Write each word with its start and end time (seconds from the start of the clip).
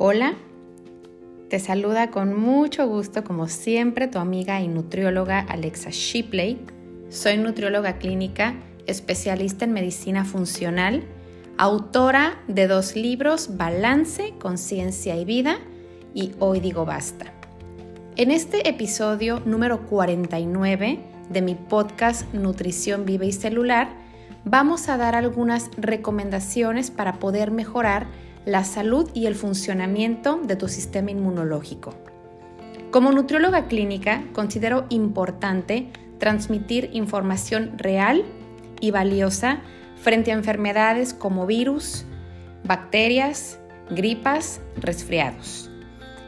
Hola, 0.00 0.34
te 1.50 1.58
saluda 1.58 2.12
con 2.12 2.32
mucho 2.38 2.86
gusto, 2.86 3.24
como 3.24 3.48
siempre, 3.48 4.06
tu 4.06 4.20
amiga 4.20 4.60
y 4.60 4.68
nutrióloga 4.68 5.40
Alexa 5.40 5.90
Shipley. 5.90 6.60
Soy 7.08 7.36
nutrióloga 7.36 7.98
clínica, 7.98 8.54
especialista 8.86 9.64
en 9.64 9.72
medicina 9.72 10.24
funcional, 10.24 11.02
autora 11.56 12.40
de 12.46 12.68
dos 12.68 12.94
libros, 12.94 13.56
Balance, 13.56 14.34
Conciencia 14.38 15.16
y 15.16 15.24
Vida, 15.24 15.58
y 16.14 16.30
Hoy 16.38 16.60
digo 16.60 16.84
basta. 16.84 17.32
En 18.14 18.30
este 18.30 18.68
episodio 18.68 19.42
número 19.44 19.84
49 19.88 21.00
de 21.28 21.42
mi 21.42 21.56
podcast 21.56 22.32
Nutrición 22.32 23.04
Viva 23.04 23.24
y 23.24 23.32
Celular, 23.32 23.88
vamos 24.44 24.88
a 24.88 24.96
dar 24.96 25.16
algunas 25.16 25.72
recomendaciones 25.76 26.92
para 26.92 27.14
poder 27.14 27.50
mejorar 27.50 28.06
la 28.48 28.64
salud 28.64 29.10
y 29.12 29.26
el 29.26 29.34
funcionamiento 29.34 30.40
de 30.42 30.56
tu 30.56 30.68
sistema 30.68 31.10
inmunológico. 31.10 31.94
Como 32.90 33.12
nutrióloga 33.12 33.66
clínica, 33.66 34.24
considero 34.32 34.86
importante 34.88 35.90
transmitir 36.18 36.88
información 36.94 37.76
real 37.76 38.24
y 38.80 38.90
valiosa 38.90 39.60
frente 39.96 40.32
a 40.32 40.34
enfermedades 40.34 41.12
como 41.12 41.46
virus, 41.46 42.06
bacterias, 42.64 43.60
gripas, 43.90 44.62
resfriados. 44.76 45.70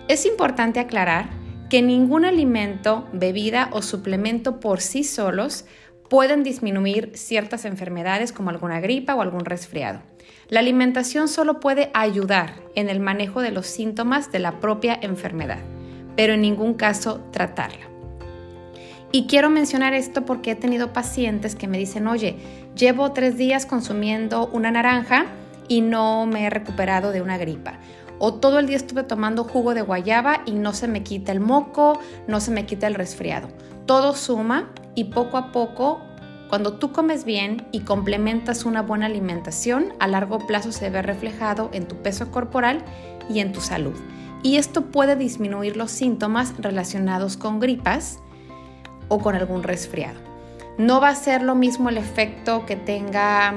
Es 0.07 0.27
importante 0.27 0.79
aclarar 0.79 1.31
que 1.71 1.81
ningún 1.81 2.27
alimento, 2.27 3.09
bebida 3.15 3.71
o 3.73 3.81
suplemento 3.81 4.61
por 4.61 4.83
sí 4.83 5.05
solos 5.05 5.65
pueden 6.11 6.43
disminuir 6.43 7.13
ciertas 7.15 7.65
enfermedades 7.65 8.33
como 8.33 8.51
alguna 8.51 8.81
gripa 8.81 9.15
o 9.15 9.23
algún 9.23 9.47
resfriado. 9.47 10.10
La 10.51 10.59
alimentación 10.59 11.29
solo 11.29 11.61
puede 11.61 11.93
ayudar 11.95 12.55
en 12.75 12.89
el 12.89 12.99
manejo 12.99 13.41
de 13.41 13.53
los 13.53 13.67
síntomas 13.67 14.33
de 14.33 14.41
la 14.41 14.59
propia 14.59 14.99
enfermedad, 15.01 15.61
pero 16.17 16.35
en 16.35 16.41
ningún 16.41 16.75
caso 16.75 17.21
tratarla. 17.31 17.87
Y 19.13 19.29
quiero 19.29 19.49
mencionar 19.49 19.95
esto 19.95 20.25
porque 20.27 20.51
he 20.51 20.57
tenido 20.57 20.93
pacientes 20.93 21.55
que 21.55 21.69
me 21.69 21.79
dicen, 21.79 22.09
oye, 22.09 22.35
llevo 22.75 23.13
tres 23.13 23.37
días 23.37 23.65
consumiendo 23.65 24.49
una 24.53 24.73
naranja 24.73 25.27
y 25.69 25.83
no 25.83 26.27
me 26.27 26.47
he 26.47 26.51
recuperado 26.51 27.13
de 27.13 27.23
una 27.23 27.39
gripa. 27.39 27.79
O 28.19 28.35
todo 28.35 28.59
el 28.59 28.67
día 28.67 28.77
estuve 28.77 29.05
tomando 29.05 29.45
jugo 29.45 29.73
de 29.75 29.83
guayaba 29.83 30.43
y 30.47 30.53
no 30.53 30.73
se 30.73 30.89
me 30.89 31.05
quita 31.05 31.31
el 31.31 31.39
moco, 31.39 32.01
no 32.27 32.41
se 32.41 32.51
me 32.51 32.67
quita 32.67 32.89
el 32.89 32.95
resfriado. 32.95 33.49
Todo 33.87 34.17
suma 34.17 34.73
y 34.97 35.05
poco 35.05 35.37
a 35.37 35.53
poco 35.53 36.01
cuando 36.51 36.73
tú 36.73 36.91
comes 36.91 37.25
bien 37.25 37.65
y 37.71 37.83
complementas 37.83 38.65
una 38.65 38.83
buena 38.83 39.07
alimentación, 39.07 39.95
a 40.01 40.09
largo 40.09 40.49
plazo 40.49 40.73
se 40.73 40.91
ve 40.91 41.01
reflejado 41.01 41.71
en 41.73 41.87
tu 41.87 42.03
peso 42.03 42.33
corporal 42.33 42.85
y 43.29 43.39
en 43.39 43.53
tu 43.53 43.61
salud. 43.61 43.95
Y 44.43 44.57
esto 44.57 44.87
puede 44.87 45.15
disminuir 45.15 45.77
los 45.77 45.93
síntomas 45.93 46.53
relacionados 46.59 47.37
con 47.37 47.61
gripas 47.61 48.19
o 49.07 49.21
con 49.21 49.37
algún 49.37 49.63
resfriado. 49.63 50.19
No 50.77 51.01
va 51.01 51.11
a 51.11 51.15
ser 51.15 51.43
lo 51.43 51.55
mismo 51.55 51.89
el 51.89 51.99
efecto 51.99 52.67
que 52.67 52.75
tenga 52.75 53.55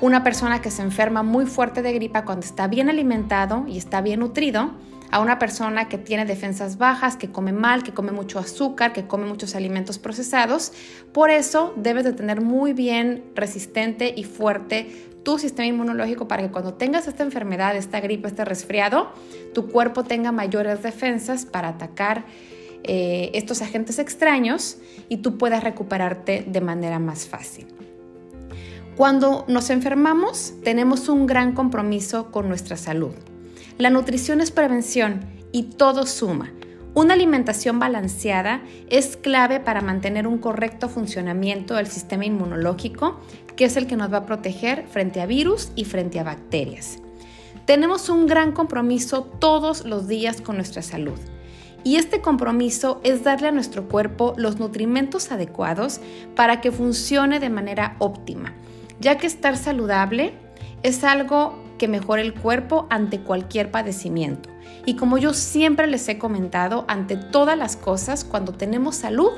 una 0.00 0.24
persona 0.24 0.60
que 0.60 0.72
se 0.72 0.82
enferma 0.82 1.22
muy 1.22 1.46
fuerte 1.46 1.82
de 1.82 1.92
gripa 1.92 2.24
cuando 2.24 2.44
está 2.44 2.66
bien 2.66 2.90
alimentado 2.90 3.64
y 3.68 3.78
está 3.78 4.00
bien 4.00 4.20
nutrido 4.20 4.72
a 5.12 5.20
una 5.20 5.38
persona 5.38 5.88
que 5.88 5.98
tiene 5.98 6.24
defensas 6.24 6.78
bajas, 6.78 7.16
que 7.16 7.30
come 7.30 7.52
mal, 7.52 7.82
que 7.82 7.92
come 7.92 8.12
mucho 8.12 8.38
azúcar, 8.38 8.94
que 8.94 9.06
come 9.06 9.26
muchos 9.26 9.54
alimentos 9.54 9.98
procesados. 9.98 10.72
Por 11.12 11.30
eso 11.30 11.74
debes 11.76 12.04
de 12.04 12.14
tener 12.14 12.40
muy 12.40 12.72
bien 12.72 13.22
resistente 13.34 14.12
y 14.16 14.24
fuerte 14.24 15.10
tu 15.22 15.38
sistema 15.38 15.66
inmunológico 15.66 16.26
para 16.26 16.42
que 16.42 16.50
cuando 16.50 16.74
tengas 16.74 17.06
esta 17.06 17.22
enfermedad, 17.22 17.76
esta 17.76 18.00
gripe, 18.00 18.26
este 18.26 18.44
resfriado, 18.46 19.12
tu 19.52 19.68
cuerpo 19.68 20.02
tenga 20.02 20.32
mayores 20.32 20.82
defensas 20.82 21.44
para 21.44 21.68
atacar 21.68 22.24
eh, 22.82 23.30
estos 23.34 23.60
agentes 23.60 23.98
extraños 23.98 24.78
y 25.10 25.18
tú 25.18 25.36
puedas 25.36 25.62
recuperarte 25.62 26.42
de 26.48 26.60
manera 26.62 26.98
más 26.98 27.26
fácil. 27.26 27.66
Cuando 28.96 29.44
nos 29.46 29.68
enfermamos, 29.68 30.54
tenemos 30.64 31.10
un 31.10 31.26
gran 31.26 31.52
compromiso 31.52 32.30
con 32.30 32.48
nuestra 32.48 32.78
salud. 32.78 33.12
La 33.78 33.90
nutrición 33.90 34.40
es 34.40 34.50
prevención 34.50 35.20
y 35.50 35.64
todo 35.64 36.06
suma. 36.06 36.52
Una 36.94 37.14
alimentación 37.14 37.78
balanceada 37.78 38.62
es 38.90 39.16
clave 39.16 39.60
para 39.60 39.80
mantener 39.80 40.26
un 40.26 40.38
correcto 40.38 40.90
funcionamiento 40.90 41.74
del 41.74 41.86
sistema 41.86 42.26
inmunológico, 42.26 43.18
que 43.56 43.64
es 43.64 43.76
el 43.76 43.86
que 43.86 43.96
nos 43.96 44.12
va 44.12 44.18
a 44.18 44.26
proteger 44.26 44.86
frente 44.88 45.22
a 45.22 45.26
virus 45.26 45.72
y 45.74 45.86
frente 45.86 46.20
a 46.20 46.24
bacterias. 46.24 46.98
Tenemos 47.64 48.10
un 48.10 48.26
gran 48.26 48.52
compromiso 48.52 49.22
todos 49.22 49.86
los 49.86 50.06
días 50.06 50.42
con 50.42 50.56
nuestra 50.56 50.82
salud. 50.82 51.18
Y 51.84 51.96
este 51.96 52.20
compromiso 52.20 53.00
es 53.04 53.24
darle 53.24 53.48
a 53.48 53.52
nuestro 53.52 53.88
cuerpo 53.88 54.34
los 54.36 54.58
nutrimentos 54.58 55.32
adecuados 55.32 56.00
para 56.36 56.60
que 56.60 56.72
funcione 56.72 57.40
de 57.40 57.50
manera 57.50 57.96
óptima, 57.98 58.52
ya 59.00 59.16
que 59.16 59.26
estar 59.26 59.56
saludable 59.56 60.34
es 60.82 61.04
algo 61.04 61.61
que 61.82 61.88
mejore 61.88 62.22
el 62.22 62.32
cuerpo 62.32 62.86
ante 62.90 63.18
cualquier 63.18 63.72
padecimiento. 63.72 64.48
Y 64.86 64.94
como 64.94 65.18
yo 65.18 65.34
siempre 65.34 65.88
les 65.88 66.08
he 66.08 66.16
comentado, 66.16 66.84
ante 66.86 67.16
todas 67.16 67.58
las 67.58 67.74
cosas, 67.74 68.22
cuando 68.22 68.52
tenemos 68.52 68.94
salud, 68.94 69.32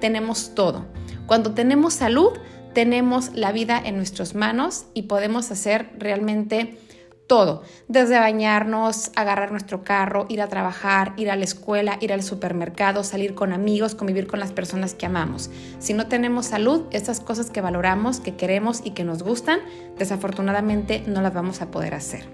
tenemos 0.00 0.56
todo. 0.56 0.86
Cuando 1.26 1.54
tenemos 1.54 1.94
salud, 1.94 2.32
tenemos 2.72 3.32
la 3.34 3.52
vida 3.52 3.80
en 3.80 3.94
nuestras 3.94 4.34
manos 4.34 4.86
y 4.92 5.02
podemos 5.02 5.52
hacer 5.52 5.88
realmente 5.96 6.80
todo, 7.26 7.62
desde 7.88 8.18
bañarnos, 8.18 9.10
agarrar 9.16 9.50
nuestro 9.50 9.82
carro, 9.82 10.26
ir 10.28 10.42
a 10.42 10.48
trabajar, 10.48 11.14
ir 11.16 11.30
a 11.30 11.36
la 11.36 11.44
escuela, 11.44 11.96
ir 12.00 12.12
al 12.12 12.22
supermercado, 12.22 13.02
salir 13.02 13.34
con 13.34 13.52
amigos, 13.52 13.94
convivir 13.94 14.26
con 14.26 14.40
las 14.40 14.52
personas 14.52 14.94
que 14.94 15.06
amamos. 15.06 15.50
Si 15.78 15.94
no 15.94 16.06
tenemos 16.06 16.46
salud, 16.46 16.82
estas 16.90 17.20
cosas 17.20 17.50
que 17.50 17.60
valoramos, 17.62 18.20
que 18.20 18.36
queremos 18.36 18.82
y 18.84 18.90
que 18.90 19.04
nos 19.04 19.22
gustan, 19.22 19.60
desafortunadamente 19.98 21.02
no 21.06 21.22
las 21.22 21.32
vamos 21.32 21.62
a 21.62 21.70
poder 21.70 21.94
hacer. 21.94 22.24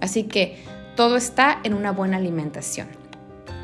Así 0.00 0.24
que 0.24 0.56
todo 0.96 1.16
está 1.16 1.60
en 1.62 1.74
una 1.74 1.92
buena 1.92 2.16
alimentación. 2.16 2.88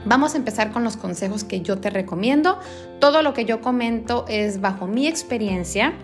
Vamos 0.04 0.34
a 0.34 0.36
empezar 0.36 0.70
con 0.70 0.84
los 0.84 0.96
consejos 0.96 1.42
que 1.42 1.62
yo 1.62 1.78
te 1.78 1.90
recomiendo. 1.90 2.60
Todo 3.00 3.22
lo 3.22 3.34
que 3.34 3.44
yo 3.44 3.60
comento 3.60 4.24
es 4.28 4.60
bajo 4.60 4.86
mi 4.86 5.08
experiencia 5.08 5.94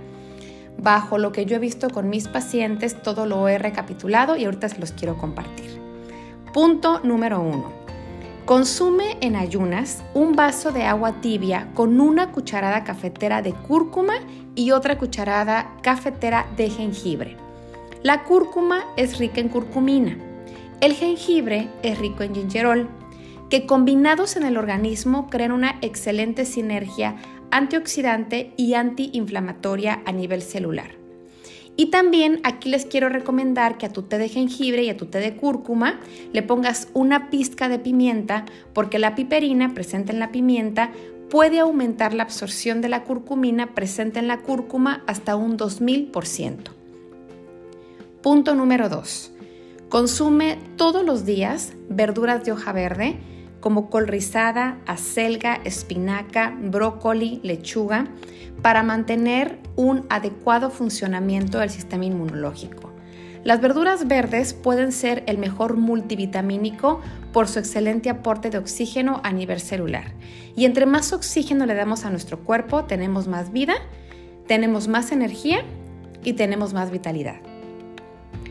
bajo 0.78 1.18
lo 1.18 1.32
que 1.32 1.46
yo 1.46 1.56
he 1.56 1.58
visto 1.58 1.90
con 1.90 2.08
mis 2.08 2.28
pacientes, 2.28 3.00
todo 3.02 3.26
lo 3.26 3.48
he 3.48 3.58
recapitulado 3.58 4.36
y 4.36 4.44
ahorita 4.44 4.68
se 4.68 4.78
los 4.78 4.92
quiero 4.92 5.16
compartir. 5.18 5.80
Punto 6.52 7.00
número 7.02 7.40
uno. 7.40 7.82
Consume 8.44 9.16
en 9.20 9.36
ayunas 9.36 10.02
un 10.14 10.34
vaso 10.34 10.72
de 10.72 10.82
agua 10.82 11.20
tibia 11.20 11.68
con 11.74 12.00
una 12.00 12.32
cucharada 12.32 12.82
cafetera 12.82 13.40
de 13.40 13.52
cúrcuma 13.52 14.14
y 14.56 14.72
otra 14.72 14.98
cucharada 14.98 15.76
cafetera 15.82 16.46
de 16.56 16.68
jengibre. 16.68 17.36
La 18.02 18.24
cúrcuma 18.24 18.84
es 18.96 19.18
rica 19.18 19.40
en 19.40 19.48
curcumina. 19.48 20.18
El 20.80 20.94
jengibre 20.94 21.68
es 21.84 21.96
rico 22.00 22.24
en 22.24 22.34
gingerol, 22.34 22.88
que 23.48 23.66
combinados 23.66 24.34
en 24.36 24.42
el 24.42 24.56
organismo 24.56 25.30
crean 25.30 25.52
una 25.52 25.76
excelente 25.80 26.44
sinergia 26.44 27.14
antioxidante 27.52 28.52
y 28.56 28.74
antiinflamatoria 28.74 30.02
a 30.04 30.10
nivel 30.10 30.42
celular. 30.42 31.02
Y 31.76 31.86
también 31.86 32.40
aquí 32.42 32.68
les 32.68 32.84
quiero 32.84 33.08
recomendar 33.08 33.78
que 33.78 33.86
a 33.86 33.92
tu 33.92 34.02
té 34.02 34.18
de 34.18 34.28
jengibre 34.28 34.82
y 34.82 34.90
a 34.90 34.96
tu 34.96 35.06
té 35.06 35.20
de 35.20 35.36
cúrcuma 35.36 36.00
le 36.32 36.42
pongas 36.42 36.88
una 36.92 37.30
pizca 37.30 37.68
de 37.68 37.78
pimienta 37.78 38.44
porque 38.74 38.98
la 38.98 39.14
piperina 39.14 39.72
presente 39.72 40.12
en 40.12 40.18
la 40.18 40.32
pimienta 40.32 40.90
puede 41.30 41.60
aumentar 41.60 42.12
la 42.12 42.24
absorción 42.24 42.82
de 42.82 42.90
la 42.90 43.04
curcumina 43.04 43.74
presente 43.74 44.18
en 44.18 44.28
la 44.28 44.40
cúrcuma 44.40 45.02
hasta 45.06 45.34
un 45.34 45.56
2000%. 45.56 46.58
Punto 48.22 48.54
número 48.54 48.90
2. 48.90 49.32
Consume 49.88 50.58
todos 50.76 51.04
los 51.04 51.24
días 51.24 51.72
verduras 51.88 52.44
de 52.44 52.52
hoja 52.52 52.72
verde 52.72 53.18
como 53.62 53.88
col 53.88 54.08
rizada, 54.08 54.76
acelga, 54.86 55.60
espinaca, 55.64 56.54
brócoli, 56.60 57.40
lechuga, 57.44 58.08
para 58.60 58.82
mantener 58.82 59.58
un 59.76 60.04
adecuado 60.10 60.68
funcionamiento 60.68 61.60
del 61.60 61.70
sistema 61.70 62.04
inmunológico. 62.04 62.90
Las 63.44 63.60
verduras 63.60 64.06
verdes 64.06 64.52
pueden 64.52 64.92
ser 64.92 65.22
el 65.26 65.38
mejor 65.38 65.76
multivitamínico 65.76 67.00
por 67.32 67.48
su 67.48 67.60
excelente 67.60 68.10
aporte 68.10 68.50
de 68.50 68.58
oxígeno 68.58 69.20
a 69.24 69.32
nivel 69.32 69.60
celular. 69.60 70.12
Y 70.56 70.64
entre 70.64 70.84
más 70.84 71.12
oxígeno 71.12 71.64
le 71.64 71.74
damos 71.74 72.04
a 72.04 72.10
nuestro 72.10 72.40
cuerpo, 72.40 72.84
tenemos 72.84 73.28
más 73.28 73.52
vida, 73.52 73.74
tenemos 74.46 74.88
más 74.88 75.12
energía 75.12 75.62
y 76.24 76.32
tenemos 76.32 76.74
más 76.74 76.90
vitalidad. 76.90 77.36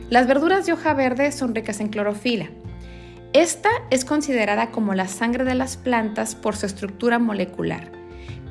Las 0.10 0.26
verduras 0.28 0.66
de 0.66 0.74
hoja 0.74 0.94
verde 0.94 1.32
son 1.32 1.54
ricas 1.54 1.80
en 1.80 1.90
clorofila, 1.90 2.50
esta 3.34 3.70
es 3.90 4.04
considerada 4.04 4.72
como 4.72 4.94
la 4.94 5.08
sangre 5.08 5.46
de 5.46 5.56
las 5.56 5.78
plantas 5.78 6.36
por 6.36 6.58
su 6.58 6.66
estructura 6.66 7.18
molecular, 7.18 7.90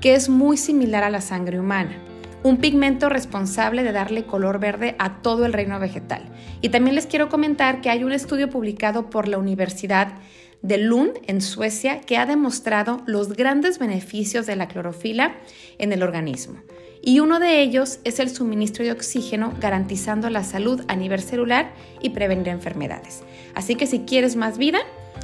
que 0.01 0.15
es 0.15 0.31
muy 0.31 0.57
similar 0.57 1.05
a 1.05 1.11
la 1.11 1.21
sangre 1.21 1.61
humana. 1.61 1.97
un 2.43 2.57
pigmento 2.57 3.11
responsable 3.11 3.83
de 3.83 3.93
darle 3.93 4.25
color 4.25 4.59
verde 4.59 4.97
a 4.99 5.21
todo 5.21 5.45
el 5.45 5.53
reino 5.53 5.79
vegetal. 5.79 6.23
Y 6.63 6.71
también 6.71 6.95
les 6.95 7.05
quiero 7.05 7.29
comentar 7.29 7.83
que 7.83 7.91
hay 7.91 8.03
un 8.03 8.13
estudio 8.13 8.49
publicado 8.49 9.11
por 9.11 9.29
la 9.29 9.37
Universidad 9.37 10.15
de 10.63 10.79
Lund 10.79 11.13
en 11.27 11.41
Suecia 11.41 12.01
que 12.01 12.17
ha 12.17 12.27
demostrado 12.27 13.03
los 13.07 13.33
grandes 13.33 13.79
beneficios 13.79 14.47
de 14.47 14.57
la 14.57 14.69
clorofila 14.69 15.37
en 15.79 15.93
el 15.93 16.03
organismo. 16.03 16.61
Y 17.03 17.21
uno 17.21 17.41
de 17.41 17.63
ellos 17.63 17.99
es 18.05 18.21
el 18.21 18.29
suministro 18.29 18.85
de 18.85 18.93
oxígeno 18.93 19.55
garantizando 19.59 20.29
la 20.29 20.45
salud 20.45 20.83
a 20.89 20.97
nivel 20.97 21.21
celular 21.21 21.73
y 22.01 22.11
prevenir 22.11 22.49
enfermedades. 22.49 23.23
Así 23.55 23.75
que 23.75 23.87
si 23.87 24.01
quieres 24.01 24.37
más 24.37 24.59
vida, 24.59 24.81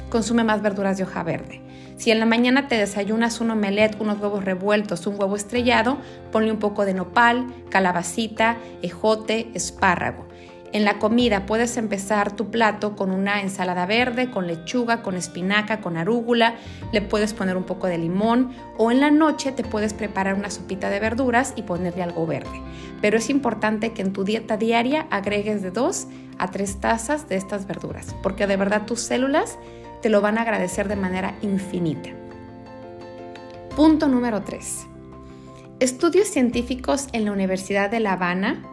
consume 0.09 0.43
más 0.43 0.61
verduras 0.61 0.97
de 0.97 1.03
hoja 1.03 1.21
verde. 1.23 1.61
Si 1.97 2.11
en 2.11 2.19
la 2.19 2.25
mañana 2.25 2.67
te 2.67 2.75
desayunas 2.75 3.41
un 3.41 3.51
omelette, 3.51 3.99
unos 3.99 4.19
huevos 4.19 4.45
revueltos, 4.45 5.07
un 5.07 5.19
huevo 5.19 5.35
estrellado, 5.35 5.97
ponle 6.31 6.51
un 6.51 6.59
poco 6.59 6.85
de 6.85 6.93
nopal, 6.93 7.47
calabacita, 7.69 8.57
ejote, 8.81 9.49
espárrago. 9.53 10.26
En 10.73 10.83
la 10.83 10.99
comida 10.99 11.45
puedes 11.45 11.77
empezar 11.77 12.35
tu 12.35 12.51
plato 12.51 12.95
con 12.95 13.11
una 13.11 13.41
ensalada 13.41 13.85
verde, 13.85 14.29
con 14.29 14.47
lechuga, 14.47 15.01
con 15.01 15.15
espinaca, 15.15 15.79
con 15.79 15.95
arúgula, 15.95 16.55
le 16.91 17.01
puedes 17.01 17.33
poner 17.33 17.55
un 17.55 17.63
poco 17.63 17.87
de 17.87 17.97
limón 17.97 18.51
o 18.77 18.91
en 18.91 18.99
la 18.99 19.09
noche 19.09 19.53
te 19.53 19.63
puedes 19.63 19.93
preparar 19.93 20.35
una 20.35 20.49
sopita 20.49 20.89
de 20.89 20.99
verduras 20.99 21.53
y 21.55 21.61
ponerle 21.61 22.03
algo 22.03 22.27
verde. 22.27 22.61
Pero 23.01 23.17
es 23.17 23.29
importante 23.29 23.93
que 23.93 24.01
en 24.01 24.11
tu 24.11 24.25
dieta 24.25 24.57
diaria 24.57 25.07
agregues 25.09 25.61
de 25.61 25.71
2 25.71 26.07
a 26.37 26.51
3 26.51 26.81
tazas 26.81 27.29
de 27.29 27.37
estas 27.37 27.65
verduras, 27.65 28.13
porque 28.21 28.45
de 28.45 28.57
verdad 28.57 28.85
tus 28.85 28.99
células 28.99 29.57
te 30.01 30.09
lo 30.09 30.19
van 30.19 30.37
a 30.37 30.41
agradecer 30.41 30.89
de 30.89 30.97
manera 30.97 31.35
infinita. 31.41 32.09
Punto 33.75 34.07
número 34.09 34.41
3. 34.41 34.85
Estudios 35.79 36.27
científicos 36.27 37.07
en 37.13 37.25
la 37.25 37.31
Universidad 37.31 37.89
de 37.89 37.99
La 37.99 38.13
Habana 38.13 38.63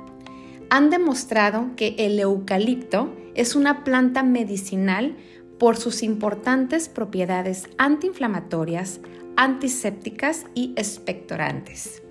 han 0.74 0.90
demostrado 0.90 1.70
que 1.76 1.94
el 1.98 2.18
eucalipto 2.18 3.14
es 3.36 3.54
una 3.54 3.84
planta 3.84 4.24
medicinal 4.24 5.14
por 5.56 5.76
sus 5.76 6.02
importantes 6.02 6.88
propiedades 6.88 7.68
antiinflamatorias, 7.78 8.98
antisépticas 9.36 10.46
y 10.52 10.72
expectorantes. 10.74 12.02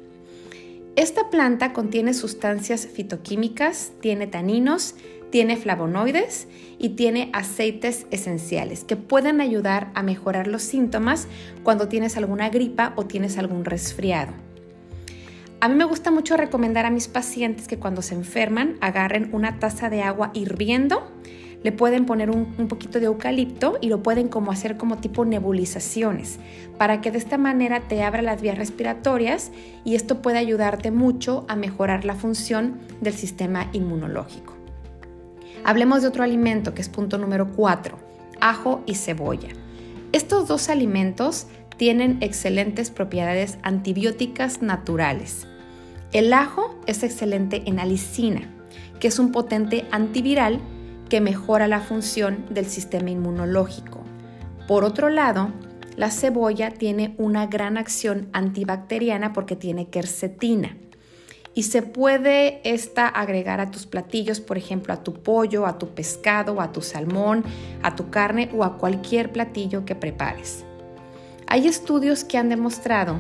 Esta 0.96 1.30
planta 1.30 1.74
contiene 1.74 2.14
sustancias 2.14 2.88
fitoquímicas, 2.88 3.92
tiene 4.00 4.28
taninos, 4.28 4.96
tiene 5.30 5.58
flavonoides 5.58 6.48
y 6.80 6.92
tiene 6.92 7.32
aceites 7.34 8.08
esenciales 8.12 8.86
que 8.86 8.96
pueden 8.96 9.42
ayudar 9.42 9.92
a 9.94 10.04
mejorar 10.04 10.48
los 10.48 10.62
síntomas 10.62 11.28
cuando 11.64 11.90
tienes 11.90 12.16
alguna 12.16 12.48
gripa 12.48 12.94
o 12.96 13.04
tienes 13.08 13.38
algún 13.38 13.66
resfriado. 13.66 14.32
A 15.64 15.70
mí 15.70 15.76
me 15.76 15.86
gusta 15.86 16.12
mucho 16.12 16.36
recomendar 16.36 16.86
a 16.86 16.90
mis 16.90 17.08
pacientes 17.08 17.70
que 17.70 17.80
cuando 17.80 18.02
se 18.02 18.16
enferman 18.16 18.76
agarren 18.82 19.30
una 19.32 19.60
taza 19.60 19.90
de 19.90 20.02
agua 20.02 20.30
hirviendo, 20.34 21.10
le 21.64 21.72
pueden 21.72 22.06
poner 22.06 22.30
un, 22.30 22.68
poquito 22.68 23.00
de 23.00 23.06
eucalipto 23.06 23.78
y 23.80 23.88
lo 23.88 24.04
pueden 24.04 24.28
como 24.28 24.52
hacer 24.52 24.76
como 24.76 24.98
tipo 24.98 25.24
nebulizaciones 25.24 26.38
para 26.78 27.00
que 27.00 27.12
de 27.12 27.18
esta 27.18 27.38
manera 27.38 27.80
te 27.80 28.04
abra 28.04 28.22
las 28.22 28.42
vías 28.42 28.58
respiratorias 28.58 29.54
y 29.86 29.96
esto 29.96 30.22
puede 30.22 30.38
ayudarte 30.38 30.92
mucho 30.92 31.46
a 31.48 31.56
mejorar 31.56 32.04
la 32.04 32.16
función 32.16 32.82
del 33.00 33.14
sistema 33.14 33.70
inmunológico. 33.72 34.56
Hablemos 35.64 36.02
de 36.02 36.10
otro 36.10 36.26
alimento 36.26 36.74
que 36.74 36.82
es 36.82 36.90
punto 36.90 37.18
número 37.18 37.48
4, 37.54 37.98
ajo 38.42 38.84
y 38.86 38.96
cebolla. 38.96 39.48
Estos 40.12 40.50
dos 40.50 40.68
alimentos 40.68 41.48
tienen 41.78 42.18
excelentes 42.20 42.92
propiedades 42.92 43.58
antibióticas 43.64 44.62
naturales. 44.62 45.48
El 46.14 46.32
ajo 46.32 46.76
es 46.86 47.02
excelente 47.02 47.64
en 47.66 47.80
alicina, 47.80 48.42
que 49.00 49.08
es 49.08 49.18
un 49.18 49.32
potente 49.32 49.88
antiviral 49.90 50.60
que 51.10 51.22
mejora 51.22 51.68
la 51.68 51.80
función 51.80 52.46
del 52.52 52.68
sistema 52.68 53.10
inmunológico. 53.10 54.04
Por 54.68 54.84
otro 54.84 55.10
lado, 55.10 55.50
la 55.96 56.12
cebolla 56.12 56.70
tiene 56.70 57.16
una 57.18 57.48
gran 57.48 57.78
acción 57.80 58.30
antibacteriana 58.32 59.34
porque 59.34 59.56
tiene 59.56 59.90
quercetina 59.90 60.78
y 61.56 61.64
se 61.64 61.82
puede 61.82 62.62
esta 62.64 63.08
agregar 63.08 63.60
a 63.60 63.72
tus 63.72 63.88
platillos, 63.88 64.40
por 64.40 64.60
ejemplo, 64.60 64.94
a 64.94 65.04
tu 65.04 65.14
pollo, 65.14 65.66
a 65.66 65.80
tu 65.80 65.96
pescado, 65.96 66.62
a 66.62 66.72
tu 66.72 66.84
salmón, 66.84 67.44
a 67.82 67.96
tu 67.96 68.12
carne 68.12 68.52
o 68.56 68.64
a 68.64 68.78
cualquier 68.78 69.32
platillo 69.32 69.84
que 69.84 69.96
prepares. 69.96 70.64
Hay 71.48 71.68
estudios 71.68 72.24
que 72.24 72.38
han 72.38 72.50
demostrado 72.50 73.20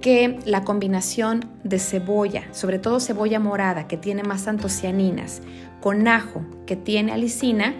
que 0.00 0.38
la 0.44 0.64
combinación 0.64 1.44
de 1.64 1.78
cebolla, 1.78 2.44
sobre 2.52 2.78
todo 2.78 3.00
cebolla 3.00 3.38
morada, 3.38 3.86
que 3.86 3.96
tiene 3.96 4.22
más 4.22 4.48
antocianinas, 4.48 5.42
con 5.80 6.08
ajo, 6.08 6.42
que 6.66 6.76
tiene 6.76 7.12
alicina, 7.12 7.74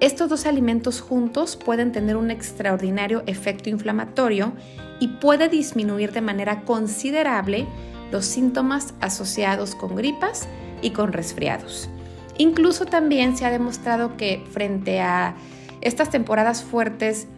estos 0.00 0.28
dos 0.28 0.46
alimentos 0.46 1.00
juntos 1.00 1.56
pueden 1.56 1.92
tener 1.92 2.16
un 2.16 2.30
extraordinario 2.30 3.22
efecto 3.26 3.70
inflamatorio 3.70 4.52
y 5.00 5.08
puede 5.08 5.48
disminuir 5.48 6.12
de 6.12 6.20
manera 6.20 6.62
considerable 6.62 7.66
los 8.10 8.26
síntomas 8.26 8.94
asociados 9.00 9.74
con 9.74 9.96
gripas 9.96 10.48
y 10.82 10.90
con 10.90 11.12
resfriados. 11.12 11.88
Incluso 12.36 12.86
también 12.86 13.36
se 13.36 13.46
ha 13.46 13.50
demostrado 13.50 14.16
que 14.16 14.44
frente 14.50 15.00
a 15.00 15.36
estas 15.80 16.10
temporadas 16.10 16.62
fuertes 16.62 17.28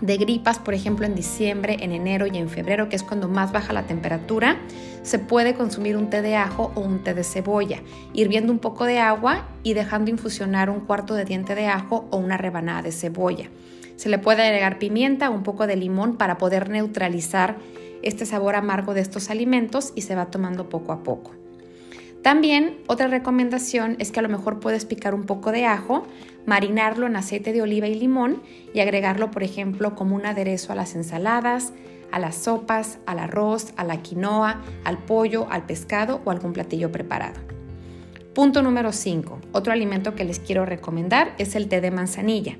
de 0.00 0.16
gripas, 0.16 0.58
por 0.58 0.74
ejemplo 0.74 1.06
en 1.06 1.14
diciembre, 1.14 1.78
en 1.80 1.92
enero 1.92 2.26
y 2.26 2.36
en 2.36 2.48
febrero, 2.48 2.88
que 2.88 2.96
es 2.96 3.02
cuando 3.02 3.28
más 3.28 3.52
baja 3.52 3.72
la 3.72 3.86
temperatura, 3.86 4.58
se 5.02 5.18
puede 5.18 5.54
consumir 5.54 5.96
un 5.96 6.10
té 6.10 6.22
de 6.22 6.36
ajo 6.36 6.72
o 6.74 6.80
un 6.80 7.02
té 7.02 7.14
de 7.14 7.24
cebolla, 7.24 7.80
hirviendo 8.12 8.52
un 8.52 8.58
poco 8.58 8.84
de 8.84 8.98
agua 8.98 9.48
y 9.62 9.74
dejando 9.74 10.10
infusionar 10.10 10.68
un 10.68 10.80
cuarto 10.80 11.14
de 11.14 11.24
diente 11.24 11.54
de 11.54 11.68
ajo 11.68 12.06
o 12.10 12.18
una 12.18 12.36
rebanada 12.36 12.82
de 12.82 12.92
cebolla. 12.92 13.48
Se 13.96 14.10
le 14.10 14.18
puede 14.18 14.42
agregar 14.42 14.78
pimienta 14.78 15.30
o 15.30 15.34
un 15.34 15.42
poco 15.42 15.66
de 15.66 15.76
limón 15.76 16.16
para 16.16 16.36
poder 16.36 16.68
neutralizar 16.68 17.56
este 18.02 18.26
sabor 18.26 18.54
amargo 18.54 18.92
de 18.92 19.00
estos 19.00 19.30
alimentos 19.30 19.92
y 19.94 20.02
se 20.02 20.14
va 20.14 20.26
tomando 20.26 20.68
poco 20.68 20.92
a 20.92 21.02
poco. 21.02 21.45
También 22.26 22.78
otra 22.88 23.06
recomendación 23.06 23.94
es 24.00 24.10
que 24.10 24.18
a 24.18 24.22
lo 24.24 24.28
mejor 24.28 24.58
puedes 24.58 24.84
picar 24.84 25.14
un 25.14 25.26
poco 25.26 25.52
de 25.52 25.64
ajo, 25.64 26.08
marinarlo 26.44 27.06
en 27.06 27.14
aceite 27.14 27.52
de 27.52 27.62
oliva 27.62 27.86
y 27.86 27.94
limón 27.94 28.42
y 28.74 28.80
agregarlo, 28.80 29.30
por 29.30 29.44
ejemplo, 29.44 29.94
como 29.94 30.16
un 30.16 30.26
aderezo 30.26 30.72
a 30.72 30.74
las 30.74 30.96
ensaladas, 30.96 31.72
a 32.10 32.18
las 32.18 32.34
sopas, 32.34 32.98
al 33.06 33.20
arroz, 33.20 33.72
a 33.76 33.84
la 33.84 34.02
quinoa, 34.02 34.60
al 34.82 34.98
pollo, 34.98 35.46
al 35.50 35.66
pescado 35.66 36.20
o 36.24 36.32
algún 36.32 36.52
platillo 36.52 36.90
preparado. 36.90 37.38
Punto 38.34 38.60
número 38.60 38.90
5. 38.90 39.38
Otro 39.52 39.72
alimento 39.72 40.16
que 40.16 40.24
les 40.24 40.40
quiero 40.40 40.66
recomendar 40.66 41.32
es 41.38 41.54
el 41.54 41.68
té 41.68 41.80
de 41.80 41.92
manzanilla. 41.92 42.56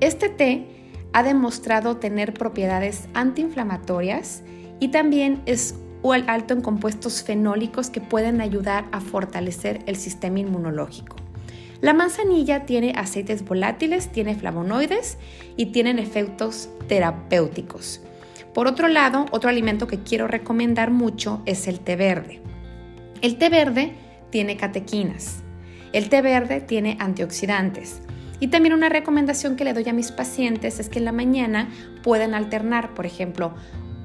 Este 0.00 0.28
té 0.28 0.66
ha 1.14 1.22
demostrado 1.22 1.96
tener 1.96 2.34
propiedades 2.34 3.08
antiinflamatorias 3.14 4.42
y 4.78 4.88
también 4.88 5.40
es 5.46 5.76
alto 6.26 6.54
en 6.54 6.62
compuestos 6.62 7.22
fenólicos 7.22 7.90
que 7.90 8.00
pueden 8.00 8.40
ayudar 8.40 8.86
a 8.92 9.00
fortalecer 9.00 9.80
el 9.86 9.96
sistema 9.96 10.40
inmunológico. 10.40 11.16
La 11.80 11.94
manzanilla 11.94 12.66
tiene 12.66 12.92
aceites 12.96 13.44
volátiles, 13.44 14.12
tiene 14.12 14.34
flavonoides 14.34 15.18
y 15.56 15.66
tienen 15.66 15.98
efectos 15.98 16.68
terapéuticos. 16.88 18.02
Por 18.52 18.66
otro 18.66 18.88
lado, 18.88 19.26
otro 19.30 19.48
alimento 19.48 19.86
que 19.86 20.00
quiero 20.00 20.26
recomendar 20.26 20.90
mucho 20.90 21.40
es 21.46 21.68
el 21.68 21.80
té 21.80 21.96
verde. 21.96 22.40
El 23.22 23.38
té 23.38 23.48
verde 23.48 23.94
tiene 24.30 24.56
catequinas. 24.56 25.42
El 25.92 26.08
té 26.08 26.20
verde 26.20 26.60
tiene 26.60 26.96
antioxidantes. 27.00 28.02
Y 28.40 28.48
también 28.48 28.74
una 28.74 28.88
recomendación 28.88 29.56
que 29.56 29.64
le 29.64 29.74
doy 29.74 29.88
a 29.88 29.92
mis 29.92 30.12
pacientes 30.12 30.80
es 30.80 30.88
que 30.88 30.98
en 30.98 31.04
la 31.04 31.12
mañana 31.12 31.68
pueden 32.02 32.34
alternar, 32.34 32.94
por 32.94 33.06
ejemplo, 33.06 33.54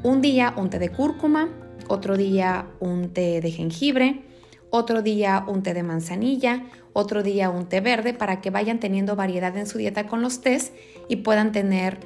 un 0.03 0.21
día 0.21 0.53
un 0.57 0.69
té 0.69 0.77
de 0.77 0.89
cúrcuma, 0.89 1.49
otro 1.87 2.17
día 2.17 2.67
un 2.79 3.09
té 3.09 3.41
de 3.41 3.51
jengibre, 3.51 4.21
otro 4.69 5.01
día 5.01 5.45
un 5.47 5.63
té 5.63 5.73
de 5.73 5.83
manzanilla, 5.83 6.63
otro 6.93 7.23
día 7.23 7.49
un 7.49 7.65
té 7.67 7.81
verde 7.81 8.13
para 8.13 8.41
que 8.41 8.49
vayan 8.49 8.79
teniendo 8.79 9.15
variedad 9.15 9.55
en 9.57 9.67
su 9.67 9.77
dieta 9.77 10.07
con 10.07 10.21
los 10.21 10.41
tés 10.41 10.73
y 11.07 11.17
puedan 11.17 11.51
tener 11.51 11.97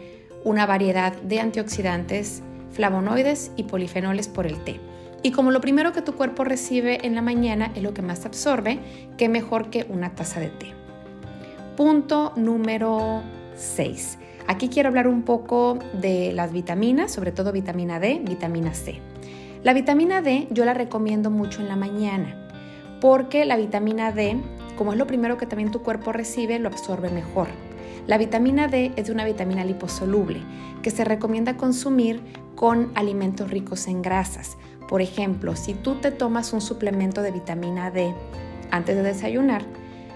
una 0.43 0.65
variedad 0.65 1.13
de 1.21 1.39
antioxidantes, 1.39 2.41
flavonoides 2.71 3.51
y 3.55 3.63
polifenoles 3.63 4.27
por 4.27 4.45
el 4.45 4.63
té. 4.63 4.79
Y 5.21 5.31
como 5.31 5.51
lo 5.51 5.59
primero 5.59 5.91
que 5.91 6.01
tu 6.01 6.13
cuerpo 6.13 6.43
recibe 6.43 7.05
en 7.05 7.15
la 7.15 7.21
mañana 7.21 7.71
es 7.75 7.83
lo 7.83 7.93
que 7.93 8.01
más 8.01 8.25
absorbe, 8.25 8.79
qué 9.17 9.27
mejor 9.27 9.69
que 9.69 9.85
una 9.89 10.15
taza 10.15 10.39
de 10.39 10.47
té. 10.47 10.73
Punto 11.75 12.33
número 12.35 13.21
6. 13.55 14.17
Aquí 14.47 14.69
quiero 14.69 14.89
hablar 14.89 15.07
un 15.07 15.23
poco 15.23 15.77
de 15.93 16.31
las 16.33 16.51
vitaminas, 16.51 17.11
sobre 17.11 17.31
todo 17.31 17.51
vitamina 17.51 17.99
D, 17.99 18.21
vitamina 18.23 18.73
C. 18.73 18.99
La 19.61 19.73
vitamina 19.73 20.21
D 20.21 20.47
yo 20.51 20.63
la 20.63 20.73
recomiendo 20.73 21.29
mucho 21.29 21.59
en 21.59 21.67
la 21.67 21.75
mañana 21.75 22.33
porque 23.01 23.43
la 23.43 23.57
vitamina 23.57 24.13
D, 24.13 24.37
como 24.77 24.93
es 24.93 24.97
lo 24.97 25.05
primero 25.05 25.37
que 25.37 25.45
también 25.45 25.69
tu 25.69 25.81
cuerpo 25.81 26.13
recibe, 26.13 26.59
lo 26.59 26.69
absorbe 26.69 27.09
mejor. 27.09 27.47
La 28.07 28.17
vitamina 28.17 28.69
D 28.69 28.93
es 28.95 29.09
una 29.09 29.25
vitamina 29.25 29.65
liposoluble 29.65 30.41
que 30.81 30.91
se 30.91 31.03
recomienda 31.03 31.57
consumir 31.57 32.21
con 32.55 32.91
alimentos 32.95 33.49
ricos 33.49 33.87
en 33.87 34.01
grasas. 34.01 34.57
Por 34.87 35.01
ejemplo, 35.01 35.57
si 35.57 35.73
tú 35.73 35.95
te 35.95 36.11
tomas 36.11 36.53
un 36.53 36.61
suplemento 36.61 37.21
de 37.21 37.31
vitamina 37.31 37.91
D 37.91 38.13
antes 38.71 38.95
de 38.95 39.03
desayunar, 39.03 39.63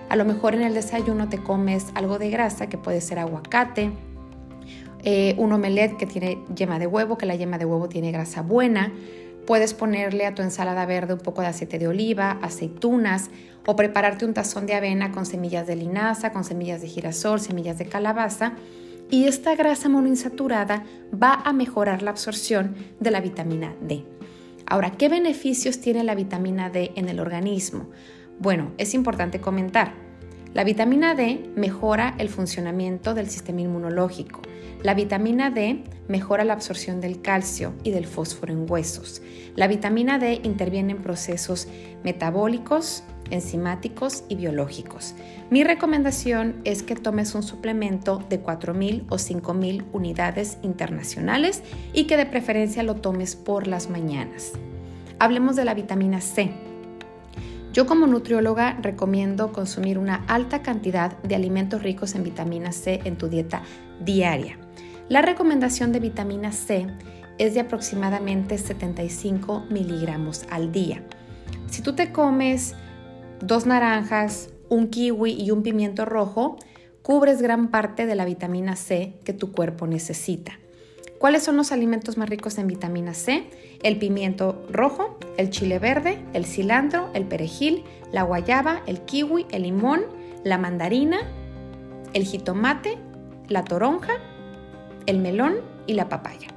a 0.08 0.16
lo 0.16 0.24
mejor 0.24 0.56
en 0.56 0.62
el 0.62 0.74
desayuno 0.74 1.28
te 1.28 1.38
comes 1.38 1.88
algo 1.96 2.18
de 2.18 2.30
grasa, 2.30 2.68
que 2.68 2.78
puede 2.78 3.02
ser 3.02 3.20
aguacate, 3.20 3.92
eh, 5.04 5.36
un 5.38 5.52
omelette 5.52 5.98
que 5.98 6.06
tiene 6.06 6.40
yema 6.56 6.80
de 6.80 6.88
huevo, 6.88 7.18
que 7.18 7.26
la 7.26 7.36
yema 7.36 7.58
de 7.58 7.66
huevo 7.66 7.90
tiene 7.90 8.12
grasa 8.14 8.42
buena. 8.42 8.94
Puedes 9.46 9.74
ponerle 9.74 10.26
a 10.26 10.36
tu 10.36 10.42
ensalada 10.42 10.86
verde 10.86 11.14
un 11.14 11.20
poco 11.20 11.42
de 11.42 11.48
aceite 11.48 11.80
de 11.80 11.88
oliva, 11.88 12.40
aceitunas 12.42 13.30
o 13.66 13.76
prepararte 13.76 14.26
un 14.26 14.34
tazón 14.34 14.66
de 14.66 14.74
avena 14.74 15.12
con 15.12 15.26
semillas 15.26 15.68
de 15.68 15.76
linaza, 15.76 16.32
con 16.32 16.44
semillas 16.44 16.82
de 16.82 16.88
girasol, 16.88 17.40
semillas 17.40 17.78
de 17.78 17.86
calabaza. 17.86 18.54
Y 19.10 19.26
esta 19.26 19.56
grasa 19.56 19.90
monoinsaturada 19.90 20.86
va 21.14 21.34
a 21.34 21.54
mejorar 21.54 22.02
la 22.02 22.12
absorción 22.12 22.76
de 23.00 23.12
la 23.12 23.20
vitamina 23.20 23.76
D. 23.82 24.06
Ahora, 24.66 24.92
¿qué 24.92 25.10
beneficios 25.10 25.80
tiene 25.82 26.04
la 26.04 26.16
vitamina 26.16 26.70
D 26.70 26.94
en 26.96 27.10
el 27.10 27.20
organismo? 27.20 27.90
Bueno, 28.40 28.72
es 28.78 28.94
importante 28.94 29.42
comentar. 29.42 30.03
La 30.54 30.64
vitamina 30.64 31.16
D 31.16 31.50
mejora 31.56 32.14
el 32.20 32.30
funcionamiento 32.30 33.16
del 33.16 33.28
sistema 33.28 33.62
inmunológico. 33.62 34.42
La 34.84 34.94
vitamina 34.94 35.50
D 35.50 35.84
mejora 36.08 36.44
la 36.44 36.54
absorción 36.54 37.02
del 37.02 37.24
calcio 37.24 37.74
y 37.84 37.90
del 37.90 38.06
fósforo 38.06 38.54
en 38.54 38.70
huesos. 38.70 39.24
La 39.56 39.68
vitamina 39.68 40.20
D 40.20 40.42
interviene 40.44 40.92
en 40.92 41.02
procesos 41.02 41.68
metabólicos, 42.04 43.04
enzimáticos 43.32 44.26
y 44.30 44.36
biológicos. 44.36 45.16
Mi 45.50 45.64
recomendación 45.64 46.62
es 46.66 46.84
que 46.84 46.96
tomes 46.96 47.34
un 47.34 47.42
suplemento 47.42 48.24
de 48.30 48.44
4.000 48.44 49.06
o 49.10 49.16
5.000 49.16 49.86
unidades 49.92 50.60
internacionales 50.62 51.64
y 51.94 52.04
que 52.04 52.16
de 52.16 52.28
preferencia 52.28 52.84
lo 52.84 52.94
tomes 52.94 53.36
por 53.36 53.66
las 53.66 53.90
mañanas. 53.90 54.52
Hablemos 55.18 55.56
de 55.56 55.66
la 55.66 55.74
vitamina 55.74 56.22
C. 56.22 56.52
Yo 57.74 57.88
como 57.88 58.06
nutrióloga 58.06 58.78
recomiendo 58.84 59.52
consumir 59.52 59.98
una 59.98 60.24
alta 60.28 60.62
cantidad 60.62 61.18
de 61.24 61.34
alimentos 61.34 61.82
ricos 61.82 62.14
en 62.14 62.24
vitamina 62.24 62.72
C 62.72 63.02
en 63.04 63.18
tu 63.18 63.30
dieta 63.30 63.64
diaria. 64.00 64.60
La 65.10 65.24
recomendación 65.24 65.92
de 65.92 66.00
vitamina 66.00 66.52
C 66.52 66.86
es 67.40 67.56
de 67.56 67.62
aproximadamente 67.62 68.60
75 68.60 69.66
miligramos 69.72 70.46
al 70.52 70.72
día. 70.72 71.04
Si 71.66 71.82
tú 71.82 71.94
te 71.94 72.12
comes 72.12 72.76
dos 73.42 73.66
naranjas, 73.66 74.52
un 74.70 74.90
kiwi 74.90 75.32
y 75.32 75.50
un 75.50 75.64
pimiento 75.64 76.06
rojo, 76.06 76.58
cubres 77.02 77.42
gran 77.42 77.70
parte 77.70 78.06
de 78.06 78.14
la 78.14 78.26
vitamina 78.26 78.76
C 78.76 79.16
que 79.24 79.34
tu 79.34 79.52
cuerpo 79.52 79.88
necesita. 79.88 80.60
¿Cuáles 81.24 81.44
son 81.44 81.56
los 81.56 81.72
alimentos 81.72 82.18
más 82.18 82.28
ricos 82.28 82.58
en 82.58 82.68
vitamina 82.68 83.14
C? 83.14 83.46
El 83.82 83.98
pimiento 83.98 84.62
rojo, 84.70 85.18
el 85.38 85.52
chile 85.52 85.80
verde, 85.80 86.20
el 86.34 86.44
cilantro, 86.44 87.12
el 87.14 87.24
perejil, 87.24 87.86
la 88.12 88.24
guayaba, 88.24 88.82
el 88.88 89.00
kiwi, 89.06 89.46
el 89.52 89.64
limón, 89.64 90.02
la 90.44 90.58
mandarina, 90.58 91.20
el 92.12 92.26
jitomate, 92.26 92.98
la 93.48 93.64
toronja, 93.64 94.12
el 95.06 95.20
melón 95.20 95.62
y 95.88 95.94
la 95.94 96.10
papaya. 96.10 96.50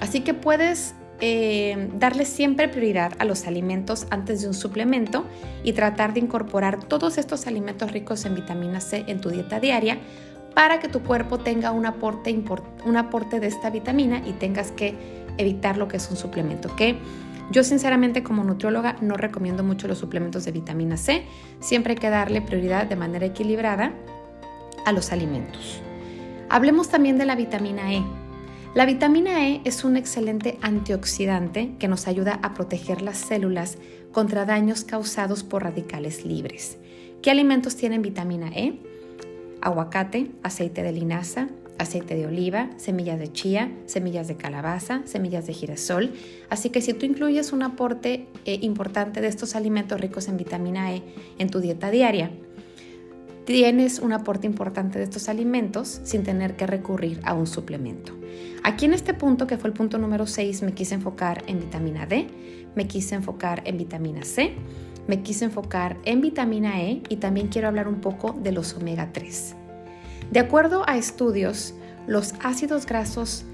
Así 0.00 0.22
que 0.22 0.34
puedes 0.34 0.96
eh, 1.20 1.88
darle 1.94 2.24
siempre 2.24 2.66
prioridad 2.66 3.12
a 3.20 3.24
los 3.24 3.46
alimentos 3.46 4.08
antes 4.10 4.42
de 4.42 4.48
un 4.48 4.54
suplemento 4.54 5.26
y 5.62 5.74
tratar 5.74 6.12
de 6.12 6.18
incorporar 6.18 6.82
todos 6.82 7.18
estos 7.18 7.46
alimentos 7.46 7.92
ricos 7.92 8.24
en 8.24 8.34
vitamina 8.34 8.80
C 8.80 9.04
en 9.06 9.20
tu 9.20 9.30
dieta 9.30 9.60
diaria 9.60 9.98
para 10.58 10.80
que 10.80 10.88
tu 10.88 11.04
cuerpo 11.04 11.38
tenga 11.38 11.70
un 11.70 11.86
aporte, 11.86 13.38
de 13.38 13.46
esta 13.46 13.70
vitamina 13.70 14.20
y 14.26 14.32
tengas 14.32 14.72
que 14.72 14.92
evitar 15.36 15.76
lo 15.76 15.86
que 15.86 15.98
es 15.98 16.10
un 16.10 16.16
suplemento. 16.16 16.74
Que 16.74 16.98
yo 17.52 17.62
sinceramente 17.62 18.24
como 18.24 18.42
nutrióloga 18.42 18.96
no 19.00 19.16
recomiendo 19.16 19.62
mucho 19.62 19.86
los 19.86 19.98
suplementos 19.98 20.44
de 20.44 20.50
vitamina 20.50 20.96
C. 20.96 21.22
Siempre 21.60 21.92
hay 21.92 21.98
que 22.00 22.10
darle 22.10 22.42
prioridad 22.42 22.86
de 22.86 22.96
manera 22.96 23.26
equilibrada 23.26 23.92
a 24.84 24.90
los 24.90 25.12
alimentos. 25.12 25.80
Hablemos 26.48 26.88
también 26.88 27.18
de 27.18 27.26
la 27.26 27.36
vitamina 27.36 27.94
E. 27.94 28.02
La 28.74 28.84
vitamina 28.84 29.46
E 29.46 29.60
es 29.62 29.84
un 29.84 29.96
excelente 29.96 30.58
antioxidante 30.60 31.76
que 31.78 31.86
nos 31.86 32.08
ayuda 32.08 32.40
a 32.42 32.54
proteger 32.54 33.00
las 33.00 33.18
células 33.18 33.78
contra 34.10 34.44
daños 34.44 34.82
causados 34.82 35.44
por 35.44 35.62
radicales 35.62 36.24
libres. 36.24 36.78
¿Qué 37.22 37.30
alimentos 37.30 37.76
tienen 37.76 38.02
vitamina 38.02 38.48
E? 38.48 38.87
Aguacate, 39.68 40.30
aceite 40.42 40.82
de 40.82 40.92
linaza, 40.92 41.48
aceite 41.78 42.14
de 42.14 42.26
oliva, 42.26 42.70
semillas 42.78 43.18
de 43.18 43.30
chía, 43.30 43.70
semillas 43.84 44.26
de 44.26 44.36
calabaza, 44.36 45.02
semillas 45.04 45.46
de 45.46 45.52
girasol. 45.52 46.14
Así 46.48 46.70
que 46.70 46.80
si 46.80 46.94
tú 46.94 47.04
incluyes 47.04 47.52
un 47.52 47.62
aporte 47.62 48.26
eh, 48.46 48.58
importante 48.62 49.20
de 49.20 49.28
estos 49.28 49.54
alimentos 49.54 50.00
ricos 50.00 50.26
en 50.28 50.38
vitamina 50.38 50.94
E 50.94 51.02
en 51.38 51.50
tu 51.50 51.60
dieta 51.60 51.90
diaria, 51.90 52.30
tienes 53.44 53.98
un 53.98 54.14
aporte 54.14 54.46
importante 54.46 54.98
de 54.98 55.04
estos 55.04 55.28
alimentos 55.28 56.00
sin 56.02 56.22
tener 56.22 56.56
que 56.56 56.66
recurrir 56.66 57.20
a 57.24 57.34
un 57.34 57.46
suplemento. 57.46 58.14
Aquí 58.64 58.86
en 58.86 58.94
este 58.94 59.12
punto, 59.12 59.46
que 59.46 59.58
fue 59.58 59.68
el 59.68 59.74
punto 59.74 59.98
número 59.98 60.26
6, 60.26 60.62
me 60.62 60.72
quise 60.72 60.94
enfocar 60.94 61.44
en 61.46 61.60
vitamina 61.60 62.06
D, 62.06 62.26
me 62.74 62.86
quise 62.86 63.16
enfocar 63.16 63.60
en 63.66 63.76
vitamina 63.76 64.22
C, 64.22 64.54
me 65.08 65.22
quise 65.22 65.46
enfocar 65.46 65.96
en 66.04 66.20
vitamina 66.20 66.82
E 66.82 67.02
y 67.08 67.16
también 67.16 67.48
quiero 67.48 67.68
hablar 67.68 67.88
un 67.88 68.00
poco 68.00 68.32
de 68.32 68.52
los 68.52 68.74
omega 68.74 69.10
3. 69.12 69.56
De 70.30 70.40
acuerdo 70.40 70.84
a 70.86 70.96
estudios, 70.96 71.74
los 72.06 72.34
ácidos 72.42 72.84
grasos 72.84 73.44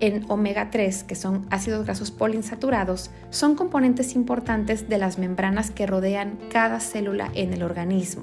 en 0.00 0.24
omega 0.28 0.70
3, 0.70 1.04
que 1.04 1.14
son 1.14 1.46
ácidos 1.50 1.84
grasos 1.84 2.10
poliinsaturados, 2.10 3.10
son 3.30 3.56
componentes 3.56 4.14
importantes 4.14 4.88
de 4.88 4.98
las 4.98 5.18
membranas 5.18 5.70
que 5.70 5.86
rodean 5.86 6.38
cada 6.50 6.80
célula 6.80 7.30
en 7.34 7.52
el 7.52 7.62
organismo. 7.62 8.22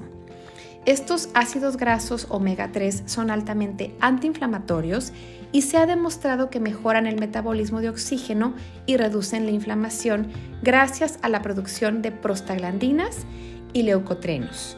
Estos 0.86 1.30
ácidos 1.34 1.76
grasos 1.76 2.26
omega 2.28 2.70
3 2.70 3.04
son 3.06 3.30
altamente 3.30 3.94
antiinflamatorios 4.00 5.12
y 5.50 5.62
se 5.62 5.78
ha 5.78 5.86
demostrado 5.86 6.50
que 6.50 6.60
mejoran 6.60 7.06
el 7.06 7.18
metabolismo 7.18 7.80
de 7.80 7.88
oxígeno 7.88 8.54
y 8.86 8.96
reducen 8.96 9.46
la 9.46 9.52
inflamación 9.52 10.28
gracias 10.62 11.18
a 11.22 11.28
la 11.28 11.42
producción 11.42 12.02
de 12.02 12.12
prostaglandinas 12.12 13.24
y 13.72 13.82
leucotrenos. 13.82 14.76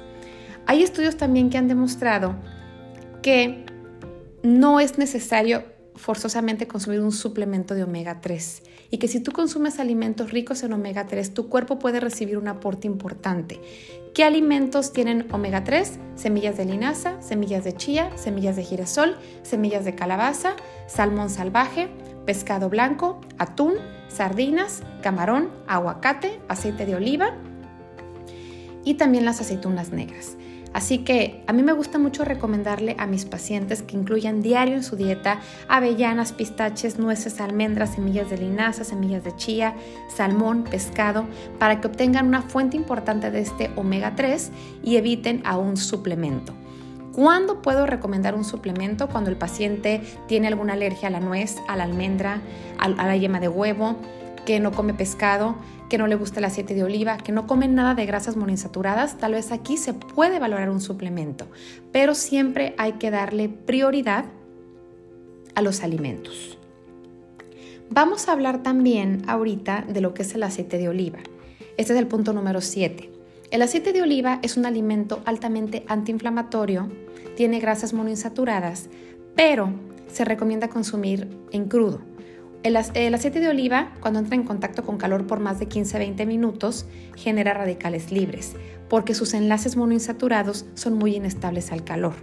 Hay 0.66 0.82
estudios 0.82 1.16
también 1.16 1.50
que 1.50 1.58
han 1.58 1.68
demostrado 1.68 2.36
que 3.26 3.64
no 4.44 4.78
es 4.78 4.98
necesario 4.98 5.64
forzosamente 5.96 6.68
consumir 6.68 7.00
un 7.00 7.10
suplemento 7.10 7.74
de 7.74 7.82
omega 7.82 8.20
3 8.20 8.62
y 8.92 8.98
que 8.98 9.08
si 9.08 9.18
tú 9.18 9.32
consumes 9.32 9.80
alimentos 9.80 10.30
ricos 10.30 10.62
en 10.62 10.72
omega 10.72 11.08
3, 11.08 11.34
tu 11.34 11.48
cuerpo 11.48 11.80
puede 11.80 11.98
recibir 11.98 12.38
un 12.38 12.46
aporte 12.46 12.86
importante. 12.86 13.60
¿Qué 14.14 14.22
alimentos 14.22 14.92
tienen 14.92 15.26
omega 15.32 15.64
3? 15.64 15.98
Semillas 16.14 16.56
de 16.56 16.66
linaza, 16.66 17.20
semillas 17.20 17.64
de 17.64 17.72
chía, 17.72 18.16
semillas 18.16 18.54
de 18.54 18.62
girasol, 18.62 19.16
semillas 19.42 19.84
de 19.84 19.96
calabaza, 19.96 20.54
salmón 20.86 21.28
salvaje, 21.28 21.88
pescado 22.26 22.70
blanco, 22.70 23.20
atún, 23.38 23.74
sardinas, 24.06 24.84
camarón, 25.02 25.50
aguacate, 25.66 26.38
aceite 26.46 26.86
de 26.86 26.94
oliva 26.94 27.34
y 28.84 28.94
también 28.94 29.24
las 29.24 29.40
aceitunas 29.40 29.90
negras. 29.90 30.36
Así 30.76 30.98
que 30.98 31.42
a 31.46 31.54
mí 31.54 31.62
me 31.62 31.72
gusta 31.72 31.98
mucho 31.98 32.22
recomendarle 32.22 32.96
a 32.98 33.06
mis 33.06 33.24
pacientes 33.24 33.80
que 33.80 33.96
incluyan 33.96 34.42
diario 34.42 34.74
en 34.74 34.82
su 34.82 34.94
dieta 34.94 35.40
avellanas, 35.68 36.34
pistaches, 36.34 36.98
nueces, 36.98 37.40
almendras, 37.40 37.94
semillas 37.94 38.28
de 38.28 38.36
linaza, 38.36 38.84
semillas 38.84 39.24
de 39.24 39.34
chía, 39.36 39.74
salmón, 40.14 40.64
pescado, 40.64 41.24
para 41.58 41.80
que 41.80 41.86
obtengan 41.86 42.26
una 42.26 42.42
fuente 42.42 42.76
importante 42.76 43.30
de 43.30 43.40
este 43.40 43.70
omega 43.74 44.16
3 44.16 44.52
y 44.82 44.96
eviten 44.96 45.40
a 45.46 45.56
un 45.56 45.78
suplemento. 45.78 46.52
¿Cuándo 47.14 47.62
puedo 47.62 47.86
recomendar 47.86 48.34
un 48.34 48.44
suplemento? 48.44 49.08
Cuando 49.08 49.30
el 49.30 49.38
paciente 49.38 50.02
tiene 50.28 50.48
alguna 50.48 50.74
alergia 50.74 51.08
a 51.08 51.10
la 51.10 51.20
nuez, 51.20 51.56
a 51.68 51.76
la 51.76 51.84
almendra, 51.84 52.42
a 52.76 52.88
la 52.90 53.16
yema 53.16 53.40
de 53.40 53.48
huevo, 53.48 53.96
que 54.46 54.60
no 54.60 54.72
come 54.72 54.94
pescado, 54.94 55.56
que 55.90 55.98
no 55.98 56.06
le 56.06 56.14
gusta 56.14 56.38
el 56.38 56.46
aceite 56.46 56.74
de 56.74 56.84
oliva, 56.84 57.18
que 57.18 57.32
no 57.32 57.46
come 57.46 57.68
nada 57.68 57.94
de 57.94 58.06
grasas 58.06 58.36
monoinsaturadas, 58.36 59.18
tal 59.18 59.32
vez 59.32 59.52
aquí 59.52 59.76
se 59.76 59.92
puede 59.92 60.38
valorar 60.38 60.70
un 60.70 60.80
suplemento, 60.80 61.48
pero 61.92 62.14
siempre 62.14 62.74
hay 62.78 62.92
que 62.92 63.10
darle 63.10 63.50
prioridad 63.50 64.24
a 65.54 65.62
los 65.62 65.82
alimentos. 65.82 66.56
Vamos 67.90 68.28
a 68.28 68.32
hablar 68.32 68.62
también 68.62 69.22
ahorita 69.26 69.84
de 69.86 70.00
lo 70.00 70.14
que 70.14 70.22
es 70.22 70.34
el 70.34 70.44
aceite 70.44 70.78
de 70.78 70.88
oliva. 70.88 71.18
Este 71.76 71.92
es 71.92 71.98
el 71.98 72.06
punto 72.06 72.32
número 72.32 72.60
7. 72.60 73.10
El 73.50 73.62
aceite 73.62 73.92
de 73.92 74.02
oliva 74.02 74.38
es 74.42 74.56
un 74.56 74.64
alimento 74.64 75.22
altamente 75.24 75.84
antiinflamatorio, 75.88 76.88
tiene 77.36 77.60
grasas 77.60 77.92
monoinsaturadas, 77.92 78.88
pero 79.34 79.70
se 80.10 80.24
recomienda 80.24 80.68
consumir 80.68 81.28
en 81.52 81.66
crudo 81.66 82.15
el, 82.62 82.76
aceite 82.76 83.40
de 83.40 83.48
oliva, 83.48 83.92
cuando 84.00 84.18
entra 84.18 84.34
en 84.34 84.42
contacto 84.42 84.84
con 84.84 84.98
calor 84.98 85.26
por 85.26 85.38
más 85.40 85.58
de 85.58 85.68
15-20 85.68 86.26
minutos, 86.26 86.86
genera 87.14 87.54
radicales 87.54 88.10
libres, 88.10 88.56
porque 88.88 89.14
sus 89.14 89.34
enlaces 89.34 89.76
monoinsaturados 89.76 90.66
son 90.74 90.94
muy 90.94 91.14
inestables 91.14 91.70
al 91.70 91.84
calor. 91.84 92.14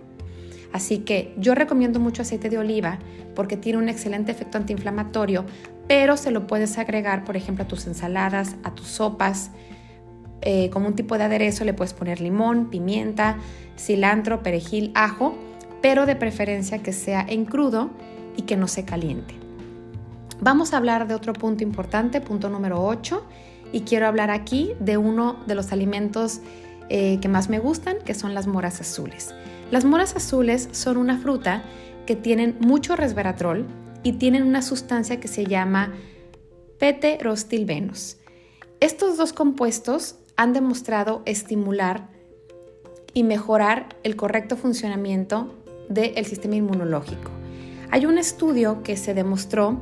Así 0.74 1.00
que 1.00 1.34
yo 1.38 1.56
recomiendo 1.56 2.00
mucho 2.00 2.24
aceite 2.24 2.50
de 2.50 2.58
oliva 2.58 3.00
porque 3.36 3.58
tiene 3.58 3.78
un 3.78 3.90
excelente 3.90 4.32
efecto 4.32 4.58
antiinflamatorio, 4.58 5.46
pero 5.88 6.18
se 6.18 6.32
lo 6.32 6.48
puedes 6.48 6.78
agregar, 6.78 7.24
por 7.26 7.38
ejemplo, 7.38 7.64
a 7.64 7.68
tus 7.68 7.88
ensaladas, 7.88 8.56
a 8.64 8.74
tus 8.74 8.88
sopas. 8.88 9.52
Eh, 10.42 10.70
como 10.72 10.88
un 10.88 10.96
tipo 10.96 11.18
de 11.18 11.24
aderezo 11.24 11.64
le 11.64 11.74
puedes 11.74 11.94
poner 11.94 12.20
limón, 12.20 12.70
pimienta, 12.70 13.38
cilantro, 13.78 14.44
perejil, 14.44 14.92
ajo, 14.94 15.36
pero 15.82 16.06
de 16.06 16.16
preferencia 16.16 16.80
que 16.80 16.92
sea 16.92 17.26
en 17.28 17.46
crudo 17.46 17.92
y 18.36 18.42
que 18.42 18.58
no 18.58 18.68
se 18.68 18.84
caliente. 18.84 19.43
Vamos 20.44 20.74
a 20.74 20.78
hablar 20.78 21.08
de 21.08 21.16
otro 21.16 21.32
punto 21.32 21.64
importante, 21.64 22.20
punto 22.20 22.50
número 22.50 22.84
8, 22.84 23.24
y 23.72 23.82
quiero 23.84 24.08
hablar 24.08 24.30
aquí 24.30 24.74
de 24.78 24.98
uno 24.98 25.42
de 25.48 25.56
los 25.56 25.72
alimentos 25.72 26.42
eh, 26.90 27.18
que 27.22 27.30
más 27.30 27.48
me 27.48 27.60
gustan, 27.60 27.96
que 28.04 28.14
son 28.14 28.34
las 28.34 28.46
moras 28.46 28.82
azules. 28.82 29.34
Las 29.72 29.86
moras 29.86 30.18
azules 30.18 30.68
son 30.74 30.98
una 30.98 31.18
fruta 31.18 31.64
que 32.06 32.18
tienen 32.18 32.58
mucho 32.60 32.98
resveratrol 32.98 33.66
y 34.04 34.14
tienen 34.14 34.44
una 34.44 34.62
sustancia 34.62 35.22
que 35.22 35.30
se 35.30 35.46
llama 35.46 35.94
pete-rostilbenus. 36.78 38.18
Estos 38.82 39.16
dos 39.16 39.32
compuestos 39.32 40.16
han 40.36 40.52
demostrado 40.52 41.22
estimular 41.26 42.10
y 43.14 43.24
mejorar 43.24 43.96
el 44.04 44.18
correcto 44.18 44.58
funcionamiento 44.58 45.56
del 45.88 46.26
sistema 46.26 46.58
inmunológico. 46.58 47.32
Hay 47.92 48.06
un 48.06 48.18
estudio 48.18 48.84
que 48.84 48.98
se 48.98 49.14
demostró 49.14 49.80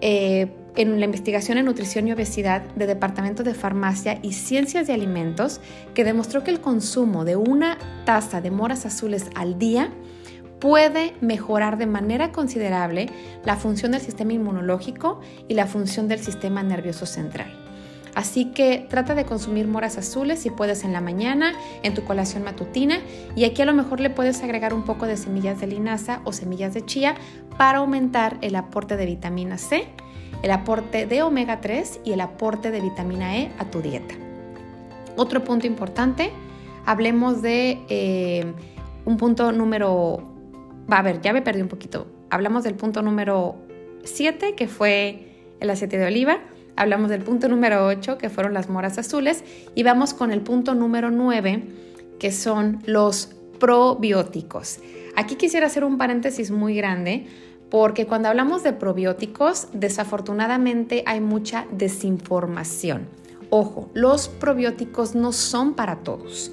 eh, 0.00 0.48
en 0.76 1.00
la 1.00 1.04
investigación 1.04 1.58
en 1.58 1.64
nutrición 1.64 2.06
y 2.06 2.12
obesidad 2.12 2.62
de 2.76 2.86
Departamento 2.86 3.42
de 3.42 3.54
Farmacia 3.54 4.20
y 4.22 4.32
Ciencias 4.32 4.86
de 4.86 4.92
Alimentos 4.92 5.60
que 5.94 6.04
demostró 6.04 6.44
que 6.44 6.52
el 6.52 6.60
consumo 6.60 7.24
de 7.24 7.36
una 7.36 7.78
taza 8.04 8.40
de 8.40 8.50
moras 8.50 8.86
azules 8.86 9.26
al 9.34 9.58
día 9.58 9.92
puede 10.60 11.14
mejorar 11.20 11.78
de 11.78 11.86
manera 11.86 12.32
considerable 12.32 13.10
la 13.44 13.56
función 13.56 13.92
del 13.92 14.00
sistema 14.00 14.32
inmunológico 14.32 15.20
y 15.48 15.54
la 15.54 15.66
función 15.66 16.08
del 16.08 16.20
sistema 16.20 16.62
nervioso 16.62 17.06
central. 17.06 17.67
Así 18.14 18.46
que 18.46 18.86
trata 18.88 19.14
de 19.14 19.24
consumir 19.24 19.66
moras 19.66 19.98
azules 19.98 20.40
si 20.40 20.50
puedes 20.50 20.84
en 20.84 20.92
la 20.92 21.00
mañana, 21.00 21.54
en 21.82 21.94
tu 21.94 22.04
colación 22.04 22.42
matutina 22.42 23.00
y 23.36 23.44
aquí 23.44 23.62
a 23.62 23.66
lo 23.66 23.74
mejor 23.74 24.00
le 24.00 24.10
puedes 24.10 24.42
agregar 24.42 24.74
un 24.74 24.84
poco 24.84 25.06
de 25.06 25.16
semillas 25.16 25.60
de 25.60 25.66
linaza 25.66 26.20
o 26.24 26.32
semillas 26.32 26.74
de 26.74 26.84
chía 26.84 27.14
para 27.56 27.78
aumentar 27.78 28.38
el 28.40 28.56
aporte 28.56 28.96
de 28.96 29.06
vitamina 29.06 29.58
C 29.58 29.88
el 30.42 30.50
aporte 30.50 31.06
de 31.06 31.22
omega 31.22 31.60
3 31.60 32.00
y 32.04 32.12
el 32.12 32.20
aporte 32.20 32.70
de 32.70 32.80
vitamina 32.80 33.36
E 33.36 33.50
a 33.58 33.64
tu 33.64 33.80
dieta. 33.80 34.14
Otro 35.16 35.42
punto 35.42 35.66
importante, 35.66 36.30
hablemos 36.86 37.42
de 37.42 37.80
eh, 37.88 38.52
un 39.04 39.16
punto 39.16 39.52
número, 39.52 40.22
va 40.90 40.98
a 40.98 41.02
ver, 41.02 41.20
ya 41.20 41.32
me 41.32 41.42
perdí 41.42 41.60
un 41.60 41.68
poquito, 41.68 42.06
hablamos 42.30 42.64
del 42.64 42.74
punto 42.74 43.02
número 43.02 43.56
7 44.04 44.54
que 44.54 44.68
fue 44.68 45.32
el 45.60 45.70
aceite 45.70 45.98
de 45.98 46.06
oliva, 46.06 46.38
hablamos 46.78 47.10
del 47.10 47.22
punto 47.22 47.48
número 47.48 47.86
8 47.86 48.18
que 48.18 48.30
fueron 48.30 48.54
las 48.54 48.70
moras 48.70 48.96
azules 48.98 49.44
y 49.74 49.82
vamos 49.82 50.14
con 50.14 50.30
el 50.30 50.40
punto 50.40 50.74
número 50.74 51.10
9 51.10 51.64
que 52.18 52.32
son 52.32 52.80
los 52.86 53.34
probióticos. 53.58 54.78
Aquí 55.16 55.34
quisiera 55.34 55.66
hacer 55.66 55.84
un 55.84 55.98
paréntesis 55.98 56.50
muy 56.50 56.76
grande 56.76 57.26
porque 57.70 58.06
cuando 58.06 58.28
hablamos 58.28 58.62
de 58.62 58.72
probióticos, 58.72 59.68
desafortunadamente 59.72 61.02
hay 61.04 61.20
mucha 61.20 61.66
desinformación. 61.70 63.08
Ojo, 63.50 63.90
los 63.92 64.28
probióticos 64.28 65.14
no 65.14 65.32
son 65.32 65.74
para 65.74 65.96
todos. 65.96 66.52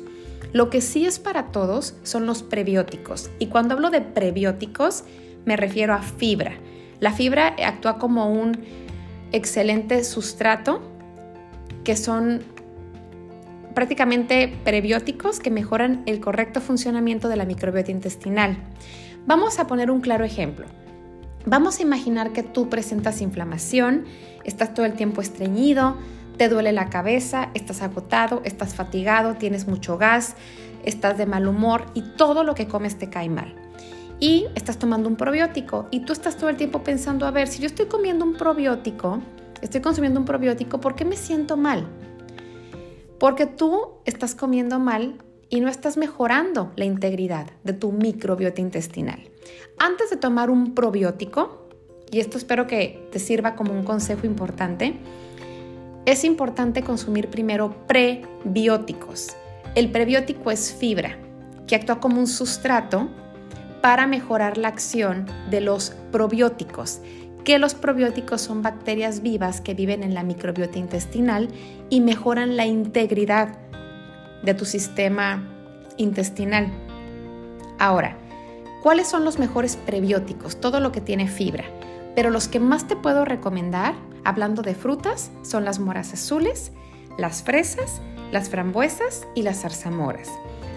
Lo 0.51 0.69
que 0.69 0.81
sí 0.81 1.05
es 1.05 1.19
para 1.19 1.51
todos 1.51 1.95
son 2.03 2.25
los 2.25 2.41
prebióticos. 2.41 3.29
Y 3.39 3.47
cuando 3.47 3.75
hablo 3.75 3.91
de 3.91 4.01
prebióticos, 4.01 5.03
me 5.45 5.55
refiero 5.55 5.93
a 5.93 6.01
fibra. 6.01 6.53
La 6.99 7.11
fibra 7.11 7.55
actúa 7.65 7.97
como 7.97 8.31
un 8.31 8.57
excelente 9.31 10.03
sustrato 10.03 10.81
que 11.83 11.95
son 11.95 12.43
prácticamente 13.73 14.51
prebióticos 14.63 15.39
que 15.39 15.51
mejoran 15.51 16.03
el 16.05 16.19
correcto 16.19 16.61
funcionamiento 16.61 17.27
de 17.29 17.35
la 17.35 17.45
microbiota 17.45 17.91
intestinal. 17.91 18.57
Vamos 19.27 19.59
a 19.59 19.67
poner 19.67 19.91
un 19.91 20.01
claro 20.01 20.23
ejemplo. 20.23 20.65
Vamos 21.45 21.79
a 21.79 21.83
imaginar 21.83 22.31
que 22.31 22.41
tú 22.41 22.69
presentas 22.69 23.21
inflamación, 23.21 24.05
estás 24.43 24.73
todo 24.73 24.85
el 24.85 24.93
tiempo 24.93 25.21
estreñido, 25.21 25.97
te 26.37 26.49
duele 26.49 26.71
la 26.71 26.89
cabeza, 26.89 27.49
estás 27.53 27.81
agotado, 27.81 28.41
estás 28.45 28.73
fatigado, 28.73 29.35
tienes 29.35 29.67
mucho 29.67 29.97
gas, 29.97 30.35
estás 30.83 31.17
de 31.17 31.25
mal 31.25 31.47
humor 31.47 31.85
y 31.93 32.01
todo 32.01 32.43
lo 32.43 32.55
que 32.55 32.67
comes 32.67 32.97
te 32.97 33.09
cae 33.09 33.29
mal. 33.29 33.64
Y 34.19 34.47
estás 34.55 34.79
tomando 34.79 35.09
un 35.09 35.15
probiótico 35.15 35.87
y 35.91 36.01
tú 36.01 36.13
estás 36.13 36.37
todo 36.37 36.49
el 36.49 36.55
tiempo 36.55 36.83
pensando, 36.83 37.25
a 37.25 37.31
ver, 37.31 37.47
si 37.47 37.59
yo 37.61 37.67
estoy 37.67 37.87
comiendo 37.87 38.23
un 38.23 38.35
probiótico, 38.35 39.21
estoy 39.61 39.81
consumiendo 39.81 40.19
un 40.19 40.25
probiótico, 40.25 40.79
¿por 40.79 40.95
qué 40.95 41.03
me 41.05 41.17
siento 41.17 41.57
mal? 41.57 41.85
Porque 43.19 43.45
tú 43.45 43.95
estás 44.05 44.35
comiendo 44.35 44.79
mal 44.79 45.17
y 45.49 45.59
no 45.59 45.69
estás 45.69 45.97
mejorando 45.97 46.71
la 46.75 46.85
integridad 46.85 47.47
de 47.63 47.73
tu 47.73 47.91
microbiota 47.91 48.61
intestinal. 48.61 49.19
Antes 49.77 50.09
de 50.09 50.17
tomar 50.17 50.49
un 50.49 50.73
probiótico, 50.73 51.67
y 52.11 52.19
esto 52.19 52.37
espero 52.37 52.67
que 52.67 53.07
te 53.11 53.19
sirva 53.19 53.55
como 53.55 53.73
un 53.73 53.83
consejo 53.83 54.25
importante, 54.25 54.97
es 56.05 56.23
importante 56.23 56.83
consumir 56.83 57.29
primero 57.29 57.85
prebióticos. 57.87 59.35
El 59.75 59.91
prebiótico 59.91 60.51
es 60.51 60.73
fibra, 60.73 61.17
que 61.67 61.75
actúa 61.75 61.99
como 61.99 62.19
un 62.19 62.27
sustrato 62.27 63.09
para 63.85 64.07
mejorar 64.07 64.57
la 64.57 64.69
acción 64.69 65.27
de 65.51 65.61
los 65.61 65.91
probióticos, 66.11 67.01
que 67.43 67.59
los 67.59 67.75
probióticos 67.75 68.41
son 68.41 68.63
bacterias 68.63 69.21
vivas 69.21 69.61
que 69.61 69.75
viven 69.75 70.01
en 70.01 70.15
la 70.15 70.23
microbiota 70.23 70.79
intestinal 70.79 71.49
y 71.91 72.01
mejoran 72.01 72.57
la 72.57 72.65
integridad 72.65 73.59
de 74.41 74.55
tu 74.55 74.65
sistema 74.65 75.47
intestinal. 75.97 76.71
Ahora, 77.77 78.17
¿cuáles 78.81 79.07
son 79.07 79.23
los 79.23 79.37
mejores 79.37 79.75
prebióticos? 79.75 80.59
Todo 80.59 80.79
lo 80.79 80.91
que 80.91 81.01
tiene 81.01 81.27
fibra. 81.27 81.65
Pero 82.15 82.31
los 82.31 82.47
que 82.47 82.59
más 82.59 82.87
te 82.87 82.95
puedo 82.95 83.23
recomendar, 83.23 83.93
hablando 84.23 84.63
de 84.63 84.73
frutas, 84.73 85.29
son 85.43 85.63
las 85.63 85.77
moras 85.77 86.11
azules, 86.11 86.71
las 87.19 87.43
fresas, 87.43 88.01
las 88.31 88.49
frambuesas 88.49 89.27
y 89.35 89.43
las 89.43 89.61
zarzamoras. 89.61 90.31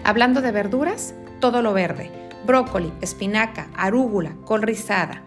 Hablando 0.04 0.42
de 0.42 0.52
verduras, 0.52 1.14
todo 1.40 1.62
lo 1.62 1.72
verde, 1.72 2.27
brócoli, 2.46 2.92
espinaca, 3.00 3.68
arúgula, 3.76 4.36
col 4.44 4.62
rizada. 4.62 5.22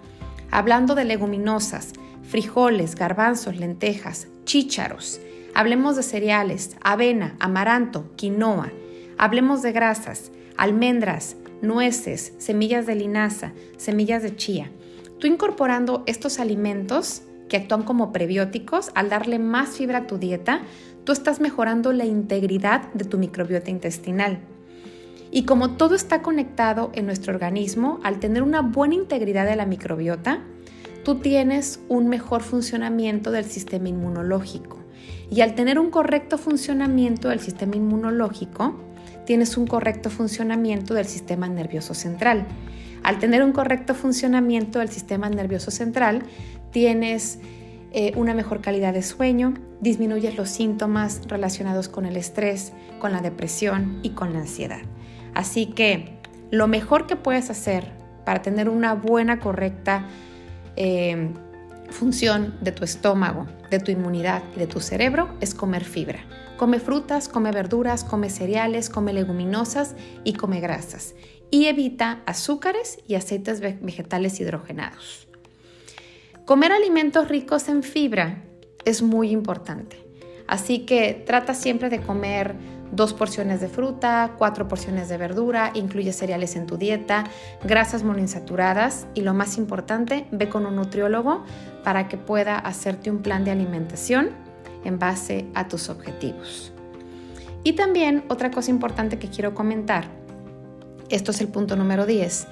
Hablando 0.50 0.96
de 0.96 1.06
leguminosas, 1.06 1.94
frijoles, 2.24 2.96
garbanzos, 2.96 3.58
lentejas, 3.58 4.28
chícharos. 4.46 5.20
Hablemos 5.54 5.96
de 5.96 6.04
cereales, 6.04 6.76
avena, 6.82 7.36
amaranto, 7.40 8.12
quinoa. 8.16 8.72
Hablemos 9.18 9.62
de 9.62 9.72
grasas, 9.72 10.32
almendras, 10.58 11.36
nueces, 11.62 12.34
semillas 12.38 12.86
de 12.86 12.96
linaza, 12.96 13.54
semillas 13.78 14.24
de 14.24 14.36
chía. 14.36 14.72
Tú 15.20 15.28
incorporando 15.28 16.04
estos 16.08 16.40
alimentos 16.40 17.22
que 17.50 17.58
actúan 17.58 17.84
como 17.84 18.12
prebióticos, 18.14 18.92
al 18.96 19.10
darle 19.10 19.38
más 19.38 19.72
fibra 19.72 20.00
a 20.00 20.08
tu 20.08 20.18
dieta, 20.18 20.62
tú 21.04 21.12
estás 21.12 21.42
mejorando 21.42 21.92
la 21.92 22.06
integridad 22.06 22.92
de 22.94 23.06
tu 23.06 23.18
microbiota 23.18 23.70
intestinal. 23.70 24.40
Y 25.32 25.44
como 25.44 25.72
todo 25.72 25.96
está 25.96 26.22
conectado 26.22 26.92
en 26.94 27.06
nuestro 27.06 27.34
organismo, 27.34 28.02
al 28.04 28.20
tener 28.20 28.44
una 28.44 28.62
buena 28.62 28.96
integridad 28.96 29.46
de 29.46 29.56
la 29.56 29.66
microbiota, 29.66 30.42
tú 31.06 31.16
tienes 31.16 31.80
un 31.88 32.10
mejor 32.10 32.42
funcionamiento 32.42 33.32
del 33.32 33.46
sistema 33.46 33.88
inmunológico. 33.88 34.78
Y 35.32 35.40
al 35.40 35.56
tener 35.56 35.80
un 35.80 35.90
correcto 35.90 36.38
funcionamiento 36.38 37.30
del 37.30 37.40
sistema 37.40 37.78
inmunológico, 37.78 38.76
tienes 39.26 39.56
un 39.56 39.68
correcto 39.68 40.10
funcionamiento 40.10 40.94
del 40.94 41.06
sistema 41.06 41.48
nervioso 41.48 41.94
central. 41.94 42.46
Al 43.02 43.18
tener 43.20 43.42
un 43.42 43.54
correcto 43.54 43.96
funcionamiento 43.96 44.80
del 44.80 44.90
sistema 44.90 45.30
nervioso 45.30 45.72
central, 45.72 46.24
tienes 46.72 47.40
eh, 47.94 48.12
una 48.18 48.34
mejor 48.34 48.60
calidad 48.60 48.94
de 48.94 49.02
sueño, 49.02 49.54
disminuyes 49.80 50.36
los 50.36 50.50
síntomas 50.50 51.22
relacionados 51.28 51.88
con 51.88 52.06
el 52.06 52.18
estrés, 52.18 52.74
con 53.00 53.14
la 53.14 53.22
depresión 53.22 54.00
y 54.04 54.10
con 54.10 54.34
la 54.34 54.40
ansiedad. 54.40 54.82
Así 55.42 55.66
que 55.66 56.20
lo 56.52 56.68
mejor 56.68 57.08
que 57.08 57.16
puedes 57.16 57.50
hacer 57.50 57.92
para 58.26 58.44
tener 58.44 58.70
una 58.70 58.94
buena, 58.94 59.40
correcta 59.40 60.06
eh, 60.76 61.32
función 61.90 62.54
de 62.62 62.72
tu 62.72 62.84
estómago, 62.84 63.48
de 63.72 63.80
tu 63.80 63.90
inmunidad 63.90 64.44
y 64.56 64.60
de 64.60 64.68
tu 64.68 64.80
cerebro 64.80 65.30
es 65.42 65.56
comer 65.56 65.84
fibra. 65.84 66.20
Come 66.58 66.80
frutas, 66.80 67.28
come 67.28 67.52
verduras, 67.52 68.04
come 68.04 68.30
cereales, 68.30 68.92
come 68.92 69.14
leguminosas 69.14 69.96
y 70.24 70.34
come 70.34 70.60
grasas. 70.60 71.16
Y 71.50 71.66
evita 71.66 72.22
azúcares 72.28 73.00
y 73.08 73.16
aceites 73.16 73.62
vegetales 73.62 74.40
hidrogenados. 74.40 75.28
Comer 76.46 76.72
alimentos 76.72 77.30
ricos 77.30 77.68
en 77.68 77.82
fibra 77.82 78.44
es 78.86 79.02
muy 79.02 79.32
importante. 79.32 79.98
Así 80.46 80.86
que 80.86 81.24
trata 81.26 81.56
siempre 81.56 81.90
de 81.90 82.00
comer 82.00 82.54
dos 82.92 83.14
porciones 83.14 83.62
de 83.62 83.68
fruta, 83.68 84.34
cuatro 84.38 84.68
porciones 84.68 85.10
de 85.10 85.18
verdura, 85.18 85.72
incluye 85.74 86.14
cereales 86.14 86.56
en 86.56 86.68
tu 86.68 86.78
dieta, 86.78 87.24
grasas 87.64 88.04
monoinsaturadas 88.04 89.08
y 89.14 89.22
lo 89.22 89.34
más 89.34 89.58
importante, 89.58 90.28
ve 90.32 90.50
con 90.50 90.66
un 90.66 90.76
nutriólogo 90.76 91.44
para 91.84 92.08
que 92.08 92.18
pueda 92.18 92.58
hacerte 92.58 93.10
un 93.10 93.20
plan 93.20 93.44
de 93.44 93.52
alimentación 93.52 94.32
en 94.84 95.00
base 95.00 95.48
a 95.54 95.68
tus 95.68 95.90
objetivos. 95.90 96.74
Y 97.64 97.74
también 97.74 98.24
otra 98.28 98.52
cosa 98.52 98.72
importante 98.72 99.20
que 99.20 99.30
quiero 99.30 99.54
comentar, 99.54 100.06
esto 101.10 101.32
es 101.32 101.42
el 101.42 101.48
punto 101.48 101.76
número 101.76 102.06
10, 102.06 102.48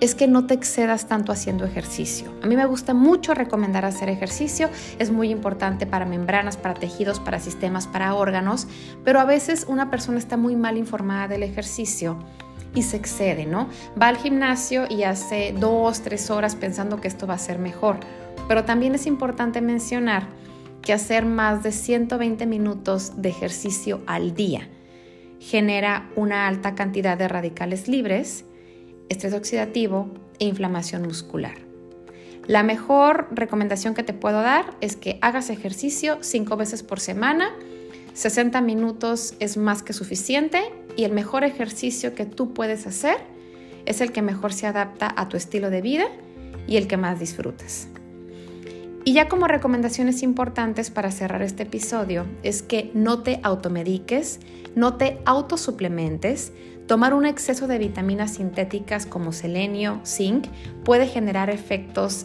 es 0.00 0.14
que 0.14 0.28
no 0.28 0.46
te 0.46 0.54
excedas 0.54 1.08
tanto 1.08 1.32
haciendo 1.32 1.64
ejercicio. 1.64 2.32
A 2.42 2.46
mí 2.46 2.56
me 2.56 2.66
gusta 2.66 2.94
mucho 2.94 3.34
recomendar 3.34 3.84
hacer 3.84 4.08
ejercicio, 4.08 4.68
es 4.98 5.10
muy 5.10 5.30
importante 5.30 5.86
para 5.86 6.06
membranas, 6.06 6.56
para 6.56 6.74
tejidos, 6.74 7.20
para 7.20 7.40
sistemas, 7.40 7.86
para 7.86 8.14
órganos, 8.14 8.68
pero 9.04 9.20
a 9.20 9.24
veces 9.24 9.66
una 9.68 9.90
persona 9.90 10.18
está 10.18 10.36
muy 10.36 10.56
mal 10.56 10.76
informada 10.76 11.28
del 11.28 11.42
ejercicio 11.42 12.18
y 12.74 12.82
se 12.82 12.96
excede, 12.96 13.46
¿no? 13.46 13.68
Va 14.00 14.08
al 14.08 14.16
gimnasio 14.16 14.84
y 14.88 15.02
hace 15.02 15.54
dos, 15.58 16.02
tres 16.02 16.30
horas 16.30 16.54
pensando 16.54 17.00
que 17.00 17.08
esto 17.08 17.26
va 17.26 17.34
a 17.34 17.38
ser 17.38 17.58
mejor. 17.58 17.98
Pero 18.46 18.64
también 18.64 18.94
es 18.94 19.06
importante 19.06 19.60
mencionar 19.60 20.28
que 20.82 20.92
hacer 20.92 21.24
más 21.24 21.62
de 21.62 21.72
120 21.72 22.46
minutos 22.46 23.20
de 23.20 23.30
ejercicio 23.30 24.00
al 24.06 24.34
día 24.34 24.68
genera 25.40 26.08
una 26.16 26.46
alta 26.48 26.74
cantidad 26.74 27.16
de 27.16 27.28
radicales 27.28 27.88
libres 27.88 28.44
estrés 29.08 29.34
oxidativo 29.34 30.08
e 30.38 30.44
inflamación 30.44 31.02
muscular. 31.02 31.56
La 32.46 32.62
mejor 32.62 33.28
recomendación 33.30 33.94
que 33.94 34.02
te 34.02 34.14
puedo 34.14 34.40
dar 34.40 34.74
es 34.80 34.96
que 34.96 35.18
hagas 35.20 35.50
ejercicio 35.50 36.18
cinco 36.22 36.56
veces 36.56 36.82
por 36.82 36.98
semana. 36.98 37.50
60 38.14 38.60
minutos 38.62 39.34
es 39.38 39.56
más 39.56 39.82
que 39.82 39.92
suficiente 39.92 40.62
y 40.96 41.04
el 41.04 41.12
mejor 41.12 41.44
ejercicio 41.44 42.14
que 42.14 42.24
tú 42.24 42.54
puedes 42.54 42.86
hacer 42.86 43.18
es 43.84 44.00
el 44.00 44.12
que 44.12 44.22
mejor 44.22 44.52
se 44.52 44.66
adapta 44.66 45.12
a 45.14 45.28
tu 45.28 45.36
estilo 45.36 45.70
de 45.70 45.82
vida 45.82 46.06
y 46.66 46.78
el 46.78 46.86
que 46.86 46.96
más 46.96 47.20
disfrutas. 47.20 47.88
Y 49.04 49.14
ya 49.14 49.28
como 49.28 49.46
recomendaciones 49.48 50.22
importantes 50.22 50.90
para 50.90 51.10
cerrar 51.10 51.42
este 51.42 51.62
episodio 51.62 52.26
es 52.42 52.62
que 52.62 52.90
no 52.92 53.22
te 53.22 53.40
automediques, 53.42 54.40
no 54.74 54.94
te 54.94 55.18
autosuplementes, 55.24 56.52
Tomar 56.88 57.12
un 57.12 57.26
exceso 57.26 57.66
de 57.66 57.76
vitaminas 57.76 58.32
sintéticas 58.32 59.04
como 59.04 59.32
selenio, 59.32 60.00
zinc, 60.06 60.46
puede 60.86 61.06
generar 61.06 61.50
efectos 61.50 62.24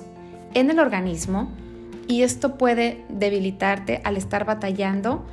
en 0.53 0.71
el 0.71 0.79
organismo 0.79 1.51
y 2.07 2.21
esto 2.21 2.57
puede 2.57 3.03
debilitarte 3.09 3.99
al 4.05 4.15
estar 4.15 4.45
batallando 4.45 5.25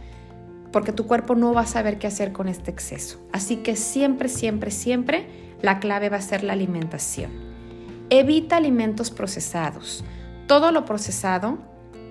porque 0.72 0.90
tu 0.90 1.06
cuerpo 1.06 1.36
no 1.36 1.54
va 1.54 1.60
a 1.60 1.66
saber 1.66 2.00
qué 2.00 2.08
hacer 2.08 2.32
con 2.32 2.48
este 2.48 2.72
exceso. 2.72 3.20
Así 3.32 3.58
que 3.58 3.76
siempre, 3.76 4.28
siempre, 4.28 4.72
siempre 4.72 5.28
la 5.62 5.78
clave 5.78 6.08
va 6.08 6.16
a 6.16 6.22
ser 6.22 6.42
la 6.42 6.54
alimentación. 6.54 7.30
Evita 8.10 8.56
alimentos 8.56 9.12
procesados. 9.12 10.04
Todo 10.48 10.72
lo 10.72 10.84
procesado 10.84 11.58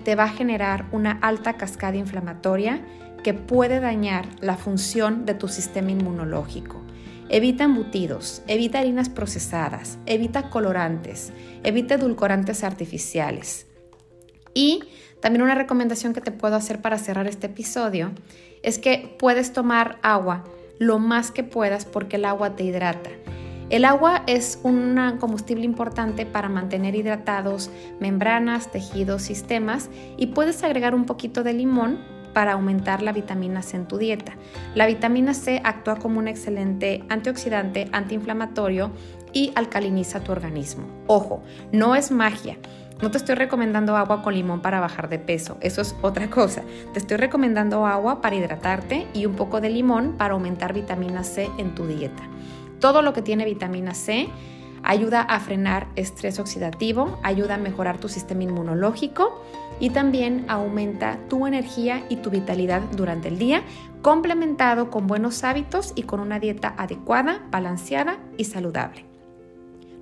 te 0.04 0.14
va 0.14 0.24
a 0.24 0.28
generar 0.30 0.86
una 0.90 1.18
alta 1.20 1.58
cascada 1.58 1.98
inflamatoria 1.98 2.80
que 3.22 3.34
puede 3.34 3.78
dañar 3.78 4.26
la 4.40 4.56
función 4.56 5.26
de 5.26 5.34
tu 5.34 5.48
sistema 5.48 5.90
inmunológico. 5.90 6.80
Evita 7.32 7.62
embutidos, 7.62 8.42
evita 8.48 8.80
harinas 8.80 9.08
procesadas, 9.08 9.98
evita 10.04 10.50
colorantes, 10.50 11.32
evita 11.62 11.94
edulcorantes 11.94 12.64
artificiales. 12.64 13.68
Y 14.52 14.82
también 15.20 15.42
una 15.42 15.54
recomendación 15.54 16.12
que 16.12 16.20
te 16.20 16.32
puedo 16.32 16.56
hacer 16.56 16.80
para 16.80 16.98
cerrar 16.98 17.28
este 17.28 17.46
episodio 17.46 18.10
es 18.64 18.80
que 18.80 19.14
puedes 19.16 19.52
tomar 19.52 20.00
agua 20.02 20.42
lo 20.80 20.98
más 20.98 21.30
que 21.30 21.44
puedas 21.44 21.84
porque 21.84 22.16
el 22.16 22.24
agua 22.24 22.56
te 22.56 22.64
hidrata. 22.64 23.10
El 23.68 23.84
agua 23.84 24.24
es 24.26 24.58
un 24.64 24.98
combustible 25.20 25.64
importante 25.64 26.26
para 26.26 26.48
mantener 26.48 26.96
hidratados 26.96 27.70
membranas, 28.00 28.72
tejidos, 28.72 29.22
sistemas 29.22 29.88
y 30.16 30.28
puedes 30.28 30.64
agregar 30.64 30.96
un 30.96 31.04
poquito 31.04 31.44
de 31.44 31.52
limón 31.52 32.00
para 32.32 32.52
aumentar 32.52 33.02
la 33.02 33.12
vitamina 33.12 33.62
C 33.62 33.76
en 33.76 33.86
tu 33.86 33.98
dieta. 33.98 34.32
La 34.74 34.86
vitamina 34.86 35.34
C 35.34 35.60
actúa 35.64 35.96
como 35.96 36.18
un 36.18 36.28
excelente 36.28 37.04
antioxidante, 37.08 37.88
antiinflamatorio 37.92 38.90
y 39.32 39.52
alcaliniza 39.54 40.20
tu 40.20 40.32
organismo. 40.32 40.84
Ojo, 41.06 41.42
no 41.72 41.94
es 41.94 42.10
magia. 42.10 42.56
No 43.02 43.10
te 43.10 43.16
estoy 43.16 43.34
recomendando 43.34 43.96
agua 43.96 44.22
con 44.22 44.34
limón 44.34 44.60
para 44.60 44.78
bajar 44.78 45.08
de 45.08 45.18
peso, 45.18 45.56
eso 45.62 45.80
es 45.80 45.96
otra 46.02 46.28
cosa. 46.28 46.62
Te 46.92 46.98
estoy 46.98 47.16
recomendando 47.16 47.86
agua 47.86 48.20
para 48.20 48.36
hidratarte 48.36 49.06
y 49.14 49.24
un 49.24 49.36
poco 49.36 49.62
de 49.62 49.70
limón 49.70 50.16
para 50.18 50.34
aumentar 50.34 50.74
vitamina 50.74 51.24
C 51.24 51.48
en 51.56 51.74
tu 51.74 51.86
dieta. 51.86 52.22
Todo 52.78 53.00
lo 53.00 53.14
que 53.14 53.22
tiene 53.22 53.46
vitamina 53.46 53.94
C 53.94 54.28
ayuda 54.82 55.22
a 55.22 55.40
frenar 55.40 55.88
estrés 55.96 56.38
oxidativo, 56.38 57.18
ayuda 57.22 57.54
a 57.54 57.58
mejorar 57.58 57.98
tu 57.98 58.08
sistema 58.08 58.44
inmunológico 58.44 59.42
y 59.78 59.90
también 59.90 60.44
aumenta 60.48 61.18
tu 61.28 61.46
energía 61.46 62.04
y 62.08 62.16
tu 62.16 62.30
vitalidad 62.30 62.82
durante 62.96 63.28
el 63.28 63.38
día, 63.38 63.62
complementado 64.02 64.90
con 64.90 65.06
buenos 65.06 65.44
hábitos 65.44 65.92
y 65.94 66.02
con 66.02 66.20
una 66.20 66.38
dieta 66.38 66.74
adecuada, 66.76 67.40
balanceada 67.50 68.18
y 68.36 68.44
saludable. 68.44 69.04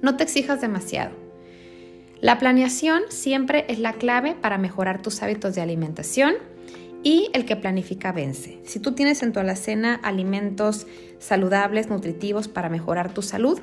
No 0.03 0.17
te 0.17 0.25
exijas 0.25 0.61
demasiado. 0.61 1.13
La 2.21 2.39
planeación 2.39 3.03
siempre 3.11 3.65
es 3.69 3.79
la 3.79 3.93
clave 3.93 4.35
para 4.35 4.59
mejorar 4.59 5.03
tus 5.03 5.23
hábitos 5.23 5.55
de 5.55 5.61
alimentación 5.61 6.35
y 7.05 7.31
el 7.33 7.45
que 7.45 7.55
planifica 7.55 8.11
vence. 8.11 8.59
Si 8.65 8.81
tú 8.81 8.93
tienes 8.93 9.23
en 9.23 9.33
tu 9.33 9.39
alacena 9.39 9.95
alimentos 10.03 10.87
saludables, 11.21 11.89
nutritivos 11.89 12.49
para 12.49 12.69
mejorar 12.69 13.15
tu 13.15 13.23
salud, 13.23 13.61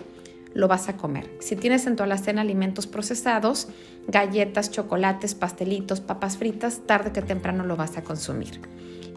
lo 0.55 0.67
vas 0.67 0.89
a 0.89 0.97
comer. 0.97 1.29
Si 1.39 1.55
tienes 1.55 1.85
en 1.85 1.97
tu 1.97 2.03
alacena 2.03 2.41
alimentos 2.41 2.87
procesados, 2.87 3.67
galletas, 4.07 4.71
chocolates, 4.71 5.35
pastelitos, 5.35 5.99
papas 5.99 6.37
fritas, 6.37 6.81
tarde 6.87 7.11
que 7.11 7.21
temprano 7.21 7.65
lo 7.65 7.75
vas 7.75 7.97
a 7.97 8.03
consumir. 8.03 8.61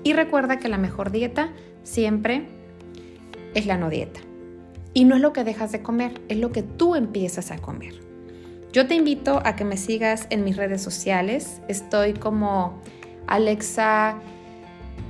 Y 0.03 0.13
recuerda 0.13 0.59
que 0.59 0.69
la 0.69 0.79
mejor 0.79 1.13
dieta 1.13 1.51
siempre 1.85 2.49
es 3.55 3.67
la 3.67 3.79
no 3.79 3.89
dieta. 3.89 4.21
Y 4.95 5.05
no 5.05 5.15
es 5.15 5.21
lo 5.21 5.33
que 5.33 5.45
dejas 5.45 5.71
de 5.71 5.81
comer, 5.81 6.21
es 6.29 6.39
lo 6.39 6.51
que 6.51 6.65
tú 6.65 6.97
empiezas 6.97 7.53
a 7.53 7.59
comer. 7.59 7.95
Yo 8.73 8.89
te 8.89 8.97
invito 8.97 9.41
a 9.45 9.55
que 9.55 9.65
me 9.65 9.77
sigas 9.77 10.27
en 10.31 10.43
mis 10.43 10.57
redes 10.57 10.83
sociales. 10.83 11.63
Estoy 11.69 12.15
como 12.15 12.83
Alexa 13.29 14.19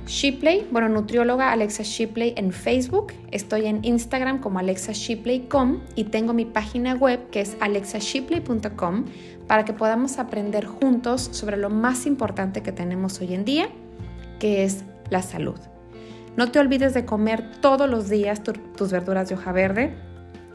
Shipley, 0.09 0.67
bueno, 0.71 0.89
nutrióloga 0.89 1.51
Alexa 1.51 1.83
Shipley 1.83 2.33
en 2.35 2.51
Facebook. 2.51 3.13
Estoy 3.29 3.67
en 3.67 3.85
Instagram 3.85 4.39
como 4.39 4.57
alexashipley.com 4.57 5.81
y 5.95 6.05
tengo 6.05 6.33
mi 6.33 6.45
página 6.45 6.95
web 6.95 7.29
que 7.29 7.41
es 7.41 7.55
alexashipley.com 7.59 9.05
para 9.47 9.65
que 9.65 9.73
podamos 9.73 10.17
aprender 10.17 10.65
juntos 10.65 11.29
sobre 11.31 11.57
lo 11.57 11.69
más 11.69 12.07
importante 12.07 12.63
que 12.63 12.71
tenemos 12.71 13.21
hoy 13.21 13.35
en 13.35 13.45
día, 13.45 13.69
que 14.39 14.63
es 14.63 14.83
la 15.11 15.21
salud. 15.21 15.59
No 16.35 16.49
te 16.49 16.57
olvides 16.57 16.95
de 16.95 17.05
comer 17.05 17.43
todos 17.61 17.87
los 17.87 18.09
días 18.09 18.41
tus 18.41 18.91
verduras 18.91 19.29
de 19.29 19.35
hoja 19.35 19.51
verde, 19.51 19.93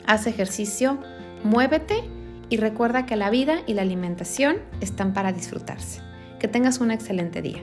haz 0.05 0.27
ejercicio, 0.27 0.99
muévete 1.45 2.03
y 2.49 2.57
recuerda 2.57 3.07
que 3.07 3.15
la 3.15 3.31
vida 3.31 3.61
y 3.69 3.75
la 3.75 3.83
alimentación 3.83 4.57
están 4.81 5.13
para 5.13 5.33
disfrutarse. 5.33 6.01
Que 6.41 6.49
tengas 6.49 6.81
un 6.81 6.91
excelente 6.91 7.41
día. 7.41 7.63